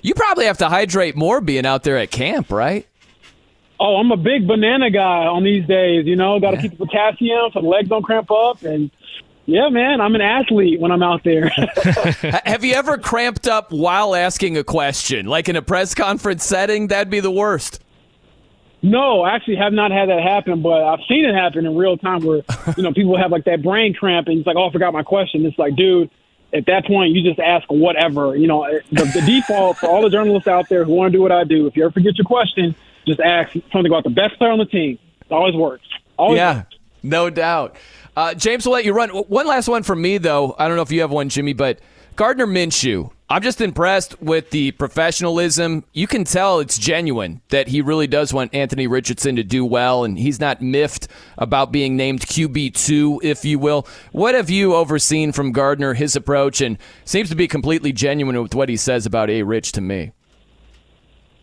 You 0.03 0.15
probably 0.15 0.45
have 0.45 0.59
to 0.59 0.69
hydrate 0.69 1.17
more 1.17 1.41
being 1.41 1.67
out 1.67 1.83
there 1.83 1.99
at 1.99 2.13
camp, 2.13 2.53
right? 2.53 2.87
Oh, 3.81 3.97
I'm 3.97 4.13
a 4.13 4.17
big 4.17 4.47
banana 4.47 4.91
guy 4.91 5.27
on 5.27 5.43
these 5.43 5.67
days. 5.67 6.07
You 6.07 6.17
know, 6.17 6.39
got 6.39 6.53
to 6.53 6.57
yeah. 6.57 6.63
keep 6.63 6.79
the 6.79 6.87
potassium 6.87 7.51
so 7.53 7.61
the 7.61 7.67
legs 7.67 7.89
don't 7.89 8.03
cramp 8.03 8.31
up 8.31 8.63
and 8.63 8.91
yeah, 9.47 9.69
man, 9.69 10.01
I'm 10.01 10.15
an 10.15 10.21
athlete 10.21 10.81
when 10.81 10.91
I'm 10.91 11.03
out 11.03 11.23
there. 11.25 11.49
Have 12.45 12.65
you 12.65 12.75
ever 12.75 12.99
cramped 12.99 13.47
up 13.47 13.73
while 13.73 14.15
asking 14.15 14.59
a 14.59 14.65
question, 14.65 15.27
like 15.27 15.49
in 15.49 15.57
a 15.57 15.63
press 15.63 15.95
conference 15.95 16.45
setting? 16.45 16.89
That'd 16.89 17.11
be 17.11 17.21
the 17.21 17.31
worst. 17.31 17.81
No, 18.83 19.23
I 19.23 19.35
actually 19.35 19.57
have 19.57 19.73
not 19.73 19.91
had 19.91 20.09
that 20.11 20.23
happen, 20.23 20.63
but 20.63 20.83
I've 20.83 21.01
seen 21.09 21.25
it 21.25 21.35
happen 21.35 21.65
in 21.65 21.77
real 21.77 21.97
time 21.97 22.25
where, 22.25 22.43
you 22.77 22.83
know, 22.83 22.93
people 22.93 23.17
have 23.17 23.31
like 23.31 23.45
that 23.45 23.63
brain 23.63 23.95
cramp 23.95 24.29
and 24.29 24.39
it's 24.39 24.47
like, 24.47 24.57
oh, 24.57 24.69
I 24.69 24.73
forgot 24.73 24.93
my 24.93 25.03
question. 25.03 25.47
It's 25.47 25.59
like, 25.59 25.77
dude, 25.77 26.11
at 26.53 26.67
that 26.67 26.85
point, 26.85 27.13
you 27.13 27.23
just 27.23 27.41
ask 27.41 27.67
whatever. 27.71 28.37
You 28.37 28.47
know, 28.47 28.65
eh, 28.65 28.81
the, 28.93 29.05
the 29.05 29.23
default 29.27 29.79
for 29.79 29.87
all 29.87 30.03
the 30.03 30.11
journalists 30.11 30.49
out 30.49 30.69
there 30.69 30.85
who 30.85 30.93
want 30.93 31.13
to 31.13 31.19
do 31.19 31.23
what 31.23 31.33
I 31.33 31.45
do, 31.45 31.67
if 31.67 31.77
you 31.77 31.85
ever 31.85 31.93
forget 31.93 32.17
your 32.17 32.27
question, 32.27 32.75
just 33.07 33.21
ask 33.21 33.53
something 33.53 33.87
about 33.87 34.05
the 34.05 34.11
best 34.11 34.37
player 34.39 34.51
on 34.51 34.59
the 34.59 34.67
team. 34.67 34.99
It 35.21 35.33
always 35.33 35.55
works. 35.55 35.87
Always 36.19 36.37
yeah, 36.37 36.57
works. 36.59 36.77
no 37.03 37.31
doubt. 37.31 37.77
Uh, 38.17 38.33
James 38.33 38.65
will 38.65 38.73
let 38.73 38.85
you 38.87 38.95
run. 38.95 39.11
One 39.11 39.47
last 39.47 39.69
one 39.69 39.83
from 39.83 40.01
me, 40.01 40.17
though. 40.19 40.57
I 40.59 40.67
don't 40.67 40.77
know 40.77 40.83
if 40.83 40.91
you 40.91 41.03
have 41.03 41.11
one, 41.11 41.29
Jimmy, 41.29 41.53
but 41.53 41.81
Gardner 42.17 42.47
Minshew. 42.47 43.11
I'm 43.29 43.43
just 43.43 43.61
impressed 43.61 44.23
with 44.23 44.51
the 44.51 44.71
professionalism. 44.71 45.85
You 45.93 46.07
can 46.07 46.25
tell 46.25 46.61
it's 46.61 46.79
genuine 46.79 47.43
that 47.49 47.69
he 47.69 47.83
really 47.83 48.07
does 48.07 48.33
want 48.33 48.55
Anthony 48.55 48.87
Richardson 48.87 49.37
to 49.37 49.43
do 49.43 49.67
well, 49.67 50.05
and 50.05 50.19
he's 50.19 50.41
not 50.41 50.63
miffed 50.63 51.09
about 51.37 51.73
being 51.73 51.97
named 51.97 52.21
QB2, 52.21 53.19
if 53.23 53.45
you 53.45 53.59
will. 53.59 53.87
What 54.13 54.35
have 54.35 54.49
you 54.49 54.75
overseen 54.75 55.33
from 55.33 55.53
Gardner, 55.53 55.93
his 55.93 56.17
approach, 56.17 56.61
and 56.61 56.79
seems 57.05 57.29
to 57.31 57.35
be 57.35 57.49
completely 57.49 57.93
genuine 57.93 58.41
with 58.41 58.55
what 58.55 58.69
he 58.69 58.77
says 58.77 59.05
about 59.05 59.29
A. 59.29 59.43
Rich 59.43 59.73
to 59.73 59.81
me? 59.81 60.13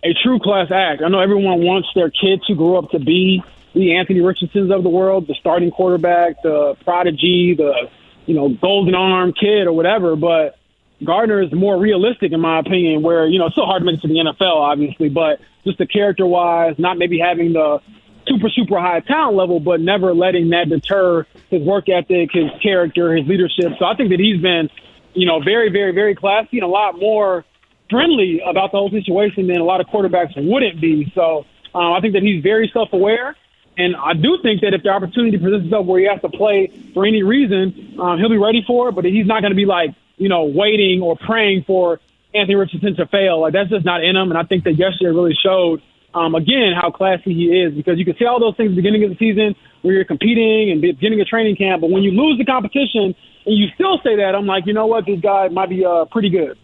A 0.03 0.13
true 0.23 0.39
class 0.39 0.71
act. 0.71 1.03
I 1.05 1.09
know 1.09 1.19
everyone 1.19 1.59
wants 1.63 1.89
their 1.93 2.09
kid 2.09 2.41
to 2.47 2.55
grow 2.55 2.77
up 2.77 2.89
to 2.91 2.99
be 2.99 3.43
the 3.73 3.95
Anthony 3.95 4.21
Richardsons 4.21 4.71
of 4.71 4.83
the 4.83 4.89
world, 4.89 5.27
the 5.27 5.35
starting 5.39 5.71
quarterback, 5.71 6.41
the 6.43 6.75
prodigy, 6.83 7.55
the 7.57 7.89
you 8.25 8.35
know 8.35 8.49
golden 8.49 8.95
arm 8.95 9.33
kid 9.33 9.67
or 9.67 9.73
whatever. 9.73 10.15
But 10.15 10.57
Gardner 11.03 11.41
is 11.41 11.51
more 11.53 11.77
realistic 11.77 12.31
in 12.31 12.39
my 12.39 12.59
opinion. 12.59 13.01
Where 13.01 13.27
you 13.27 13.39
know 13.39 13.47
it's 13.47 13.55
so 13.55 13.65
hard 13.65 13.81
to 13.81 13.85
make 13.85 13.95
it 13.95 14.01
to 14.01 14.07
the 14.07 14.15
NFL, 14.15 14.55
obviously, 14.55 15.09
but 15.09 15.39
just 15.63 15.77
the 15.77 15.87
character 15.87 16.25
wise, 16.25 16.75
not 16.77 16.97
maybe 16.97 17.19
having 17.19 17.53
the 17.53 17.79
super 18.27 18.49
super 18.49 18.79
high 18.79 18.99
talent 19.01 19.37
level, 19.37 19.59
but 19.59 19.81
never 19.81 20.13
letting 20.13 20.49
that 20.49 20.69
deter 20.69 21.25
his 21.49 21.61
work 21.63 21.89
ethic, 21.89 22.29
his 22.31 22.49
character, 22.61 23.15
his 23.15 23.27
leadership. 23.27 23.73
So 23.79 23.85
I 23.85 23.95
think 23.95 24.09
that 24.11 24.19
he's 24.19 24.41
been 24.41 24.69
you 25.13 25.25
know 25.25 25.41
very 25.43 25.71
very 25.71 25.93
very 25.93 26.15
classy 26.15 26.57
and 26.57 26.63
a 26.63 26.67
lot 26.67 26.99
more 26.99 27.43
friendly 27.89 28.41
about 28.45 28.71
the 28.71 28.77
whole 28.77 28.89
situation 28.89 29.47
than 29.47 29.57
a 29.57 29.63
lot 29.63 29.81
of 29.81 29.87
quarterbacks 29.87 30.31
wouldn't 30.35 30.79
be. 30.79 31.11
So 31.13 31.45
um, 31.75 31.93
I 31.93 31.99
think 32.01 32.13
that 32.13 32.23
he's 32.23 32.41
very 32.41 32.69
self 32.73 32.89
aware. 32.93 33.35
And 33.77 33.95
I 33.95 34.13
do 34.13 34.37
think 34.41 34.61
that 34.61 34.73
if 34.73 34.83
the 34.83 34.89
opportunity 34.89 35.37
presents 35.37 35.65
itself 35.65 35.85
where 35.85 35.99
he 35.99 36.07
has 36.07 36.21
to 36.21 36.29
play 36.29 36.71
for 36.93 37.05
any 37.05 37.23
reason, 37.23 37.97
um, 37.99 38.19
he'll 38.19 38.29
be 38.29 38.37
ready 38.37 38.63
for 38.65 38.89
it. 38.89 38.95
But 38.95 39.05
he's 39.05 39.25
not 39.25 39.41
going 39.41 39.51
to 39.51 39.57
be 39.57 39.65
like, 39.65 39.95
you 40.17 40.29
know, 40.29 40.43
waiting 40.45 41.01
or 41.01 41.17
praying 41.17 41.63
for 41.65 41.99
Anthony 42.33 42.55
Richardson 42.55 42.95
to 42.95 43.07
fail. 43.07 43.41
Like 43.41 43.53
that's 43.53 43.69
just 43.69 43.85
not 43.85 44.03
in 44.03 44.15
him. 44.15 44.29
And 44.29 44.37
I 44.37 44.43
think 44.43 44.63
that 44.65 44.73
yesterday 44.73 45.09
really 45.09 45.35
showed, 45.43 45.81
um, 46.13 46.35
again, 46.35 46.73
how 46.79 46.91
classy 46.91 47.33
he 47.33 47.45
is 47.45 47.73
because 47.73 47.97
you 47.97 48.05
can 48.05 48.15
say 48.17 48.25
all 48.25 48.39
those 48.39 48.55
things 48.55 48.69
at 48.69 48.75
the 48.75 48.81
beginning 48.81 49.03
of 49.03 49.09
the 49.09 49.17
season 49.17 49.55
where 49.81 49.95
you're 49.95 50.05
competing 50.05 50.71
and 50.71 50.81
beginning 50.81 51.19
of 51.21 51.27
training 51.27 51.55
camp. 51.55 51.81
But 51.81 51.89
when 51.89 52.03
you 52.03 52.11
lose 52.11 52.37
the 52.37 52.45
competition 52.45 53.15
and 53.45 53.57
you 53.57 53.67
still 53.73 53.99
say 54.03 54.17
that, 54.17 54.35
I'm 54.35 54.45
like, 54.45 54.65
you 54.65 54.73
know 54.73 54.85
what, 54.85 55.05
this 55.05 55.19
guy 55.19 55.47
might 55.49 55.69
be 55.69 55.83
uh, 55.83 56.05
pretty 56.05 56.29
good. 56.29 56.57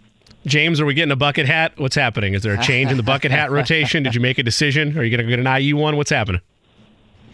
James, 0.46 0.80
are 0.80 0.86
we 0.86 0.94
getting 0.94 1.12
a 1.12 1.18
bucket 1.18 1.46
hat? 1.46 1.74
What's 1.78 1.96
happening? 1.96 2.34
Is 2.34 2.44
there 2.44 2.54
a 2.54 2.64
change 2.64 2.92
in 2.92 2.98
the 2.98 3.04
bucket 3.04 3.32
hat 3.32 3.52
rotation? 3.52 4.04
Did 4.04 4.16
you 4.16 4.22
make 4.22 4.38
a 4.38 4.44
decision? 4.44 4.98
Are 4.98 5.04
you 5.04 5.16
going 5.16 5.28
to 5.28 5.30
get 5.30 5.46
an 5.46 5.62
IU 5.62 5.76
one? 5.76 5.98
What's 5.98 6.12
happening? 6.12 6.42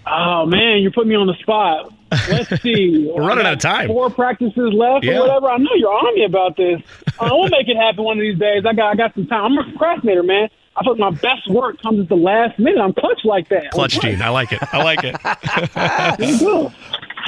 Oh 0.08 0.46
man, 0.46 0.80
you 0.80 0.92
put 0.92 1.08
me 1.08 1.16
on 1.16 1.28
the 1.28 1.36
spot. 1.36 1.92
Let's 2.30 2.62
see. 2.62 3.12
We're 3.14 3.28
running 3.28 3.46
out 3.46 3.54
of 3.54 3.60
time. 3.60 3.88
Four 3.88 4.10
practices 4.10 4.74
left 4.74 5.04
yeah. 5.04 5.18
or 5.18 5.22
whatever. 5.22 5.50
I 5.50 5.58
know 5.58 5.74
you're 5.76 5.92
on 5.92 6.16
me 6.16 6.26
about 6.26 6.56
this. 6.58 6.82
Uh, 7.20 7.30
we'll 7.32 7.50
make 7.50 7.68
it 7.68 7.78
happen 7.78 8.04
one 8.04 8.18
of 8.18 8.22
these 8.22 8.38
days. 8.38 8.64
I 8.66 8.74
got 8.74 8.92
I 8.92 8.96
got 8.96 9.14
some 9.16 9.28
time. 9.28 9.54
I'm 9.54 9.58
a 9.58 9.64
procrastinator, 9.72 10.24
man. 10.24 10.50
I 10.78 10.84
thought 10.84 11.00
my 11.00 11.10
best 11.10 11.50
work 11.50 11.82
comes 11.82 12.02
at 12.02 12.10
the 12.10 12.16
last 12.16 12.60
minute. 12.60 12.80
I'm 12.80 12.94
clutch 12.94 13.22
like 13.24 13.48
that. 13.50 13.72
Clutch 13.72 14.00
Gene. 14.02 14.22
I 14.22 14.30
like 14.30 14.52
it. 14.52 14.60
I 14.74 14.84
like 14.84 15.00
it. 15.04 15.16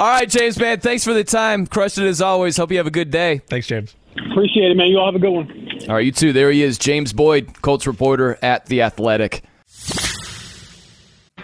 All 0.00 0.06
right, 0.06 0.28
James, 0.28 0.58
man. 0.58 0.80
Thanks 0.80 1.02
for 1.02 1.14
the 1.14 1.24
time. 1.24 1.66
Crushed 1.66 1.98
it 1.98 2.06
as 2.06 2.20
always. 2.20 2.56
Hope 2.58 2.70
you 2.70 2.76
have 2.76 2.86
a 2.86 2.90
good 2.90 3.10
day. 3.10 3.38
Thanks, 3.48 3.66
James. 3.66 3.96
Appreciate 4.30 4.70
it, 4.70 4.76
man. 4.76 4.88
You 4.88 4.98
all 4.98 5.06
have 5.06 5.14
a 5.14 5.18
good 5.18 5.30
one. 5.30 5.68
All 5.88 5.94
right, 5.94 6.04
you 6.04 6.12
too. 6.12 6.32
There 6.32 6.50
he 6.50 6.62
is, 6.62 6.78
James 6.78 7.12
Boyd, 7.12 7.62
Colts 7.62 7.86
reporter 7.86 8.38
at 8.42 8.66
The 8.66 8.82
Athletic. 8.82 9.42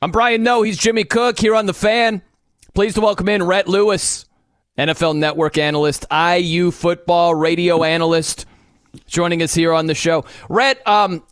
I'm 0.00 0.10
Brian 0.12 0.42
Noe. 0.42 0.62
He's 0.62 0.78
Jimmy 0.78 1.04
Cook 1.04 1.38
here 1.38 1.54
on 1.54 1.66
The 1.66 1.74
Fan. 1.74 2.22
Pleased 2.74 2.94
to 2.96 3.00
welcome 3.00 3.28
in 3.28 3.42
Rhett 3.42 3.66
Lewis, 3.66 4.26
NFL 4.76 5.16
Network 5.16 5.58
analyst, 5.58 6.06
IU 6.12 6.70
football 6.70 7.34
radio 7.34 7.82
analyst, 7.82 8.46
joining 9.06 9.42
us 9.42 9.54
here 9.54 9.72
on 9.72 9.86
the 9.86 9.94
show. 9.94 10.24
Rhett, 10.48 10.86
um, 10.86 11.24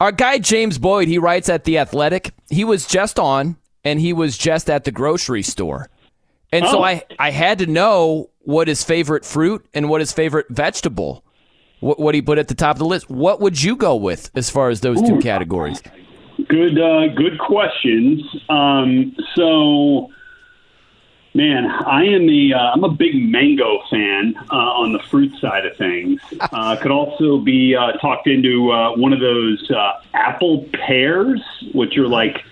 our 0.00 0.10
guy 0.10 0.38
James 0.38 0.78
Boyd, 0.78 1.06
he 1.06 1.18
writes 1.18 1.48
at 1.48 1.62
The 1.64 1.78
Athletic. 1.78 2.32
He 2.50 2.64
was 2.64 2.86
just 2.86 3.20
on, 3.20 3.56
and 3.84 4.00
he 4.00 4.12
was 4.12 4.36
just 4.36 4.68
at 4.68 4.82
the 4.84 4.90
grocery 4.90 5.42
store. 5.42 5.88
And 6.50 6.66
so 6.66 6.80
Oh. 6.80 6.82
I, 6.82 7.04
I 7.20 7.30
had 7.30 7.60
to 7.60 7.66
know 7.66 8.30
what 8.40 8.66
his 8.66 8.82
favorite 8.82 9.24
fruit 9.24 9.64
and 9.72 9.88
what 9.88 10.00
his 10.00 10.10
favorite 10.12 10.46
vegetable, 10.50 11.24
what, 11.78 12.00
what 12.00 12.16
he 12.16 12.20
put 12.22 12.38
at 12.38 12.48
the 12.48 12.54
top 12.56 12.74
of 12.74 12.78
the 12.80 12.84
list. 12.84 13.08
What 13.08 13.40
would 13.40 13.62
you 13.62 13.76
go 13.76 13.94
with 13.94 14.30
as 14.34 14.50
far 14.50 14.70
as 14.70 14.80
those 14.80 15.00
two 15.00 15.20
categories? 15.20 15.80
Good, 16.48 16.80
uh, 16.80 17.08
good 17.08 17.38
questions. 17.38 18.22
Um, 18.48 19.16
so, 19.34 20.10
man, 21.34 21.66
I 21.66 22.04
am 22.04 22.26
the 22.26 22.54
uh, 22.54 22.72
I'm 22.72 22.84
a 22.84 22.90
big 22.90 23.14
mango 23.16 23.82
fan 23.90 24.34
uh, 24.50 24.54
on 24.54 24.92
the 24.92 24.98
fruit 25.10 25.32
side 25.40 25.66
of 25.66 25.76
things. 25.76 26.20
Uh, 26.52 26.76
could 26.76 26.90
also 26.90 27.38
be 27.38 27.74
uh, 27.74 27.92
talked 27.92 28.26
into 28.26 28.70
uh, 28.70 28.94
one 28.96 29.12
of 29.12 29.20
those 29.20 29.70
uh, 29.70 30.00
apple 30.12 30.68
pears, 30.72 31.40
which 31.72 31.96
are 31.96 32.08
like 32.08 32.44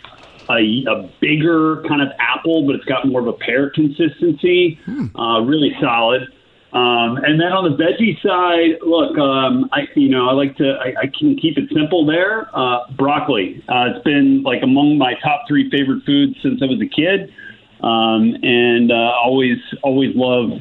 a, 0.49 0.85
a 0.89 1.11
bigger 1.21 1.83
kind 1.83 2.01
of 2.01 2.09
apple, 2.19 2.65
but 2.67 2.75
it's 2.77 2.85
got 2.85 3.07
more 3.07 3.21
of 3.21 3.27
a 3.27 3.33
pear 3.33 3.69
consistency. 3.71 4.79
Uh, 5.19 5.41
really 5.43 5.77
solid. 5.81 6.33
Um, 6.73 7.17
and 7.17 7.41
then 7.41 7.53
on 7.53 7.65
the 7.65 7.77
veggie 7.77 8.21
side, 8.23 8.79
look, 8.87 9.19
um, 9.19 9.69
I 9.73 9.89
you 9.97 10.09
know 10.09 10.29
I 10.29 10.33
like 10.33 10.57
to 10.59 10.79
I, 10.81 11.03
I 11.03 11.07
can 11.07 11.37
keep 11.37 11.59
it 11.59 11.69
simple 11.75 12.07
there. 12.07 12.49
Uh, 12.55 12.89
broccoli. 12.93 13.62
Uh, 13.69 13.95
it's 13.95 14.05
been 14.05 14.45
like 14.45 14.62
among 14.62 14.97
my 14.97 15.15
top 15.15 15.43
three 15.49 15.69
favorite 15.69 16.05
foods 16.05 16.37
since 16.43 16.62
I 16.62 16.67
was 16.67 16.81
a 16.81 16.87
kid, 16.87 17.35
um, 17.83 18.37
and 18.45 18.93
uh, 18.93 18.95
always 18.95 19.59
always 19.83 20.15
love 20.15 20.61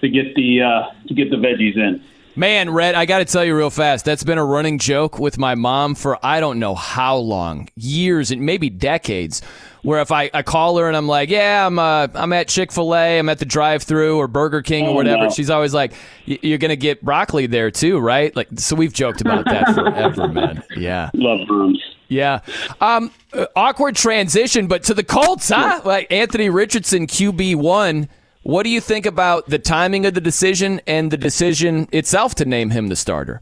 to 0.00 0.08
get 0.08 0.34
the 0.34 0.62
uh, 0.62 0.82
to 1.06 1.14
get 1.14 1.30
the 1.30 1.36
veggies 1.36 1.76
in. 1.76 2.02
Man, 2.36 2.70
Rhett, 2.70 2.96
I 2.96 3.06
got 3.06 3.18
to 3.18 3.24
tell 3.24 3.44
you 3.44 3.56
real 3.56 3.70
fast. 3.70 4.04
That's 4.04 4.24
been 4.24 4.38
a 4.38 4.44
running 4.44 4.78
joke 4.80 5.20
with 5.20 5.38
my 5.38 5.54
mom 5.54 5.94
for 5.94 6.18
I 6.24 6.40
don't 6.40 6.58
know 6.58 6.74
how 6.74 7.16
long, 7.16 7.68
years 7.76 8.32
and 8.32 8.42
maybe 8.42 8.70
decades. 8.70 9.40
Where 9.82 10.00
if 10.00 10.10
I, 10.10 10.30
I 10.32 10.42
call 10.42 10.78
her 10.78 10.88
and 10.88 10.96
I'm 10.96 11.06
like, 11.06 11.28
yeah, 11.28 11.64
I'm 11.66 11.78
uh, 11.78 12.08
I'm 12.14 12.32
at 12.32 12.48
Chick 12.48 12.72
Fil 12.72 12.92
A, 12.94 13.18
I'm 13.18 13.28
at 13.28 13.38
the 13.38 13.44
drive-through 13.44 14.16
or 14.16 14.26
Burger 14.26 14.62
King 14.62 14.86
or 14.86 14.88
Oh, 14.88 14.92
whatever. 14.94 15.24
no. 15.24 15.30
She's 15.30 15.50
always 15.50 15.74
like, 15.74 15.92
you're 16.24 16.56
gonna 16.58 16.74
get 16.74 17.04
broccoli 17.04 17.46
there 17.46 17.70
too, 17.70 17.98
right? 17.98 18.34
Like, 18.34 18.48
so 18.56 18.74
we've 18.74 18.94
joked 18.94 19.20
about 19.20 19.44
that 19.44 19.66
forever, 19.74 20.26
man. 20.26 20.62
Yeah, 20.74 21.10
Love 21.12 21.40
worms. 21.50 21.80
yeah. 22.08 22.40
Um, 22.80 23.12
awkward 23.54 23.94
transition, 23.94 24.66
but 24.68 24.82
to 24.84 24.94
the 24.94 25.04
Colts, 25.04 25.50
huh? 25.50 25.82
Like 25.84 26.10
Anthony 26.10 26.48
Richardson, 26.48 27.06
QB 27.06 27.56
one. 27.56 28.08
What 28.44 28.64
do 28.64 28.68
you 28.68 28.82
think 28.82 29.06
about 29.06 29.48
the 29.48 29.58
timing 29.58 30.04
of 30.04 30.12
the 30.12 30.20
decision 30.20 30.80
and 30.86 31.10
the 31.10 31.16
decision 31.16 31.88
itself 31.92 32.34
to 32.36 32.44
name 32.44 32.70
him 32.70 32.88
the 32.88 32.96
starter? 32.96 33.40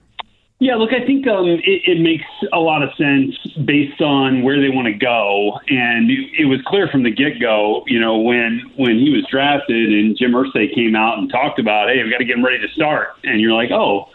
Yeah, 0.60 0.76
look, 0.76 0.90
I 0.92 1.04
think 1.04 1.26
um, 1.26 1.48
it, 1.48 1.60
it 1.64 2.00
makes 2.00 2.24
a 2.52 2.60
lot 2.60 2.84
of 2.84 2.90
sense 2.94 3.34
based 3.66 4.00
on 4.00 4.44
where 4.44 4.60
they 4.60 4.68
want 4.68 4.86
to 4.86 4.94
go, 4.94 5.58
and 5.66 6.08
it, 6.08 6.42
it 6.42 6.44
was 6.44 6.60
clear 6.66 6.86
from 6.86 7.02
the 7.02 7.10
get 7.10 7.40
go. 7.40 7.82
You 7.88 7.98
know, 7.98 8.18
when 8.18 8.62
when 8.76 9.00
he 9.00 9.10
was 9.10 9.26
drafted 9.28 9.92
and 9.92 10.16
Jim 10.16 10.30
Irsay 10.30 10.72
came 10.72 10.94
out 10.94 11.18
and 11.18 11.28
talked 11.28 11.58
about, 11.58 11.88
hey, 11.88 12.00
we've 12.00 12.12
got 12.12 12.18
to 12.18 12.24
get 12.24 12.36
him 12.36 12.44
ready 12.44 12.60
to 12.64 12.72
start, 12.72 13.08
and 13.24 13.40
you're 13.40 13.54
like, 13.54 13.72
oh, 13.72 14.06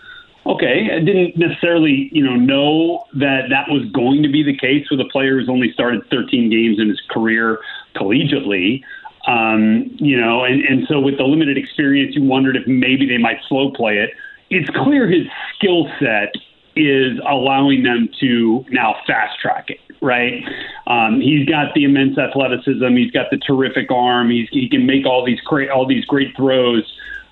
okay. 0.46 0.88
I 0.96 1.00
didn't 1.00 1.36
necessarily, 1.36 2.08
you 2.14 2.24
know, 2.24 2.36
know 2.36 3.04
that 3.16 3.50
that 3.50 3.68
was 3.68 3.84
going 3.92 4.24
to 4.24 4.30
be 4.30 4.42
the 4.42 4.56
case 4.56 4.88
with 4.90 5.02
a 5.02 5.10
player 5.12 5.38
who's 5.38 5.50
only 5.50 5.74
started 5.74 6.04
13 6.10 6.50
games 6.50 6.80
in 6.80 6.88
his 6.88 7.02
career 7.10 7.60
collegiately. 7.94 8.84
Um, 9.28 9.92
you 9.96 10.20
know, 10.20 10.46
and, 10.46 10.64
and 10.64 10.88
so 10.88 11.00
with 11.00 11.18
the 11.18 11.24
limited 11.24 11.58
experience, 11.58 12.16
you 12.16 12.24
wondered 12.24 12.56
if 12.56 12.66
maybe 12.66 13.06
they 13.06 13.18
might 13.18 13.40
slow 13.48 13.72
play 13.72 13.98
it. 13.98 14.12
It's 14.50 14.70
clear 14.70 15.08
his 15.08 15.28
skill 15.56 15.90
set 16.00 16.34
is 16.78 17.20
allowing 17.28 17.84
them 17.84 18.08
to 18.22 18.64
now 18.70 18.96
fast 19.06 19.40
track 19.40 19.70
it, 19.70 19.80
right? 20.02 20.44
Um, 20.86 21.20
he's 21.20 21.48
got 21.48 21.74
the 21.74 21.84
immense 21.84 22.18
athleticism. 22.18 22.96
He's 22.96 23.12
got 23.12 23.30
the 23.30 23.38
terrific 23.38 23.92
arm. 23.92 24.30
He's, 24.30 24.48
he 24.52 24.70
can 24.70 24.86
make 24.86 25.06
all 25.06 25.26
these 25.26 25.42
great 25.42 25.70
all 25.70 25.86
these 25.86 26.06
great 26.06 26.36
throws. 26.38 26.84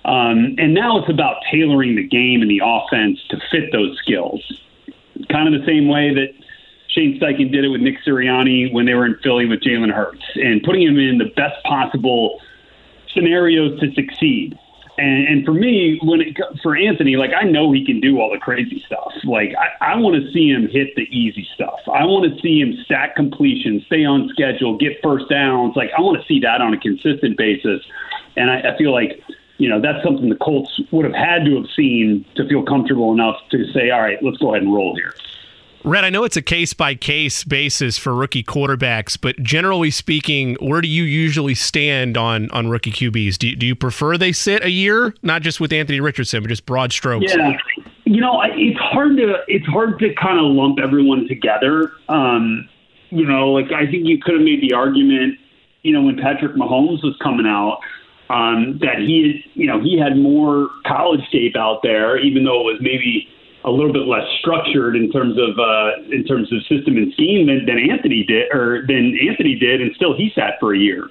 Um, 0.04 0.54
and 0.58 0.74
now 0.74 0.98
it's 0.98 1.10
about 1.10 1.36
tailoring 1.50 1.96
the 1.96 2.06
game 2.06 2.42
and 2.42 2.50
the 2.50 2.60
offense 2.62 3.18
to 3.30 3.40
fit 3.50 3.72
those 3.72 3.98
skills. 3.98 4.40
Kind 5.30 5.52
of 5.52 5.58
the 5.58 5.66
same 5.66 5.88
way 5.88 6.14
that 6.14 6.28
Shane 6.96 7.20
Steichen 7.20 7.52
did 7.52 7.64
it 7.64 7.68
with 7.68 7.82
Nick 7.82 7.98
Sirianni 8.06 8.72
when 8.72 8.86
they 8.86 8.94
were 8.94 9.04
in 9.04 9.16
Philly 9.22 9.44
with 9.44 9.60
Jalen 9.60 9.92
Hurts 9.92 10.24
and 10.36 10.62
putting 10.62 10.82
him 10.82 10.98
in 10.98 11.18
the 11.18 11.26
best 11.36 11.62
possible 11.64 12.40
scenarios 13.12 13.78
to 13.80 13.92
succeed. 13.92 14.58
And, 14.98 15.28
and 15.28 15.44
for 15.44 15.52
me, 15.52 16.00
when 16.02 16.22
it 16.22 16.38
for 16.62 16.74
Anthony, 16.74 17.16
like 17.16 17.32
I 17.38 17.42
know 17.42 17.70
he 17.70 17.84
can 17.84 18.00
do 18.00 18.18
all 18.18 18.30
the 18.32 18.38
crazy 18.38 18.82
stuff. 18.86 19.12
Like 19.24 19.54
I, 19.58 19.92
I 19.92 19.96
want 19.96 20.22
to 20.22 20.32
see 20.32 20.48
him 20.48 20.68
hit 20.68 20.94
the 20.96 21.02
easy 21.02 21.46
stuff. 21.54 21.80
I 21.86 22.06
want 22.06 22.32
to 22.32 22.40
see 22.40 22.60
him 22.60 22.72
stack 22.86 23.14
completion, 23.14 23.82
stay 23.86 24.06
on 24.06 24.30
schedule, 24.30 24.78
get 24.78 25.02
first 25.02 25.28
downs. 25.28 25.76
Like 25.76 25.90
I 25.96 26.00
want 26.00 26.18
to 26.18 26.26
see 26.26 26.40
that 26.40 26.62
on 26.62 26.72
a 26.72 26.80
consistent 26.80 27.36
basis. 27.36 27.82
And 28.36 28.50
I, 28.50 28.72
I 28.72 28.78
feel 28.78 28.90
like 28.90 29.22
you 29.58 29.68
know 29.68 29.82
that's 29.82 30.02
something 30.02 30.30
the 30.30 30.36
Colts 30.36 30.80
would 30.90 31.04
have 31.04 31.14
had 31.14 31.44
to 31.44 31.56
have 31.56 31.66
seen 31.76 32.24
to 32.36 32.48
feel 32.48 32.62
comfortable 32.62 33.12
enough 33.12 33.36
to 33.50 33.70
say, 33.72 33.90
all 33.90 34.00
right, 34.00 34.22
let's 34.22 34.38
go 34.38 34.54
ahead 34.54 34.62
and 34.62 34.72
roll 34.72 34.96
here. 34.96 35.12
Rhett, 35.86 36.02
I 36.02 36.10
know 36.10 36.24
it's 36.24 36.36
a 36.36 36.42
case 36.42 36.72
by 36.74 36.96
case 36.96 37.44
basis 37.44 37.96
for 37.96 38.12
rookie 38.12 38.42
quarterbacks, 38.42 39.16
but 39.20 39.36
generally 39.40 39.92
speaking, 39.92 40.56
where 40.60 40.80
do 40.80 40.88
you 40.88 41.04
usually 41.04 41.54
stand 41.54 42.16
on 42.16 42.50
on 42.50 42.68
rookie 42.68 42.90
QBs? 42.90 43.38
Do 43.38 43.48
you, 43.48 43.54
do 43.54 43.66
you 43.66 43.76
prefer 43.76 44.18
they 44.18 44.32
sit 44.32 44.64
a 44.64 44.70
year, 44.70 45.14
not 45.22 45.42
just 45.42 45.60
with 45.60 45.72
Anthony 45.72 46.00
Richardson, 46.00 46.42
but 46.42 46.48
just 46.48 46.66
broad 46.66 46.92
strokes? 46.92 47.32
Yeah, 47.32 47.56
you 48.04 48.20
know, 48.20 48.42
it's 48.42 48.80
hard 48.80 49.16
to 49.18 49.36
it's 49.46 49.66
hard 49.66 50.00
to 50.00 50.12
kind 50.14 50.40
of 50.40 50.46
lump 50.46 50.80
everyone 50.82 51.28
together. 51.28 51.92
Um, 52.08 52.68
you 53.10 53.24
know, 53.24 53.52
like 53.52 53.70
I 53.70 53.88
think 53.88 54.08
you 54.08 54.18
could 54.20 54.34
have 54.34 54.42
made 54.42 54.60
the 54.62 54.72
argument, 54.72 55.38
you 55.82 55.92
know, 55.92 56.02
when 56.02 56.16
Patrick 56.16 56.56
Mahomes 56.56 57.04
was 57.04 57.16
coming 57.22 57.46
out, 57.46 57.78
um, 58.28 58.78
that 58.80 58.98
he, 58.98 59.44
you 59.54 59.68
know, 59.68 59.80
he 59.80 59.96
had 59.96 60.16
more 60.16 60.68
college 60.84 61.22
tape 61.30 61.54
out 61.54 61.84
there, 61.84 62.18
even 62.18 62.44
though 62.44 62.62
it 62.62 62.64
was 62.72 62.78
maybe 62.80 63.28
a 63.66 63.70
little 63.70 63.92
bit 63.92 64.06
less 64.06 64.24
structured 64.38 64.94
in 64.94 65.10
terms 65.10 65.36
of 65.36 65.58
uh, 65.58 66.14
in 66.14 66.24
terms 66.24 66.50
of 66.52 66.60
system 66.62 66.96
and 66.96 67.12
scheme 67.12 67.46
than, 67.48 67.66
than 67.66 67.78
Anthony 67.90 68.22
did, 68.22 68.46
or 68.54 68.86
than 68.86 69.18
Anthony 69.28 69.56
did, 69.56 69.82
and 69.82 69.92
still 69.96 70.16
he 70.16 70.30
sat 70.34 70.54
for 70.60 70.74
a 70.74 70.78
year, 70.78 71.10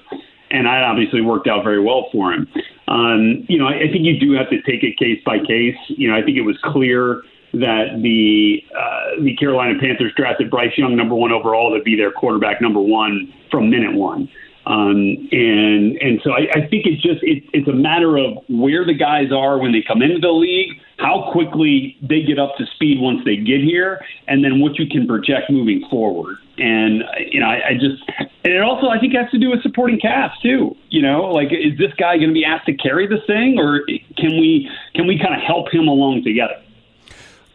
and 0.52 0.66
that 0.66 0.84
obviously 0.84 1.22
worked 1.22 1.48
out 1.48 1.64
very 1.64 1.82
well 1.82 2.08
for 2.12 2.32
him. 2.32 2.48
Um, 2.88 3.46
you 3.50 3.58
know, 3.60 3.68
I, 3.68 3.88
I 3.88 3.92
think 3.92 4.06
you 4.06 4.18
do 4.20 4.32
have 4.34 4.50
to 4.50 4.62
take 4.62 4.84
it 4.84 4.98
case 4.98 5.22
by 5.26 5.40
case. 5.40 5.76
You 5.90 6.10
know, 6.10 6.16
I 6.16 6.22
think 6.24 6.38
it 6.38 6.48
was 6.48 6.58
clear 6.64 7.24
that 7.54 8.00
the 8.02 8.64
uh, 8.74 9.22
the 9.22 9.36
Carolina 9.36 9.78
Panthers 9.80 10.14
drafted 10.16 10.50
Bryce 10.50 10.78
Young 10.78 10.96
number 10.96 11.16
one 11.16 11.32
overall 11.32 11.76
to 11.78 11.84
be 11.84 11.96
their 11.96 12.12
quarterback 12.12 12.62
number 12.62 12.80
one 12.80 13.34
from 13.52 13.70
minute 13.70 13.94
one. 13.94 14.30
Um, 14.68 15.30
and 15.32 15.96
and 15.98 16.20
so 16.24 16.32
I, 16.32 16.48
I 16.56 16.68
think 16.68 16.88
it's 16.88 17.02
just 17.02 17.22
it, 17.22 17.44
it's 17.54 17.68
a 17.68 17.74
matter 17.74 18.18
of 18.18 18.38
where 18.50 18.84
the 18.84 18.96
guys 18.96 19.32
are 19.32 19.60
when 19.60 19.72
they 19.72 19.84
come 19.88 20.02
into 20.02 20.20
the 20.20 20.32
league, 20.32 20.80
how 20.98 21.30
quickly 21.32 21.98
they 22.02 22.24
get 22.24 22.40
up 22.40 22.56
to 22.58 22.66
speed 22.74 23.00
once 23.00 23.22
they 23.26 23.36
get 23.36 23.62
here, 23.62 24.04
and 24.28 24.44
then 24.44 24.60
what 24.60 24.80
you 24.80 24.88
can 24.88 25.06
project 25.06 25.52
moving 25.52 25.86
forward. 25.90 26.38
And 26.58 27.04
you 27.32 27.40
know, 27.40 27.48
I, 27.48 27.70
I 27.70 27.74
just 27.74 28.02
and 28.18 28.54
it 28.54 28.62
also 28.62 28.88
I 28.88 29.00
think 29.00 29.14
has 29.14 29.30
to 29.32 29.38
do 29.38 29.52
with 29.52 29.62
supporting 29.62 30.00
cast 30.00 30.42
too. 30.42 30.76
You 30.90 31.04
know, 31.04 31.26
like 31.26 31.50
is 31.52 31.78
this 31.78 31.94
guy 31.98 32.18
going 32.18 32.30
to 32.30 32.34
be 32.34 32.46
asked 32.46 32.66
to 32.66 32.74
carry 32.74 33.06
this 33.06 33.24
thing, 33.28 33.60
or 33.60 33.86
can 34.18 34.40
we 34.40 34.68
can 34.96 35.06
we 35.06 35.20
kind 35.20 35.36
of 35.36 35.42
help 35.42 35.72
him 35.72 35.88
along 35.88 36.24
together? 36.24 36.60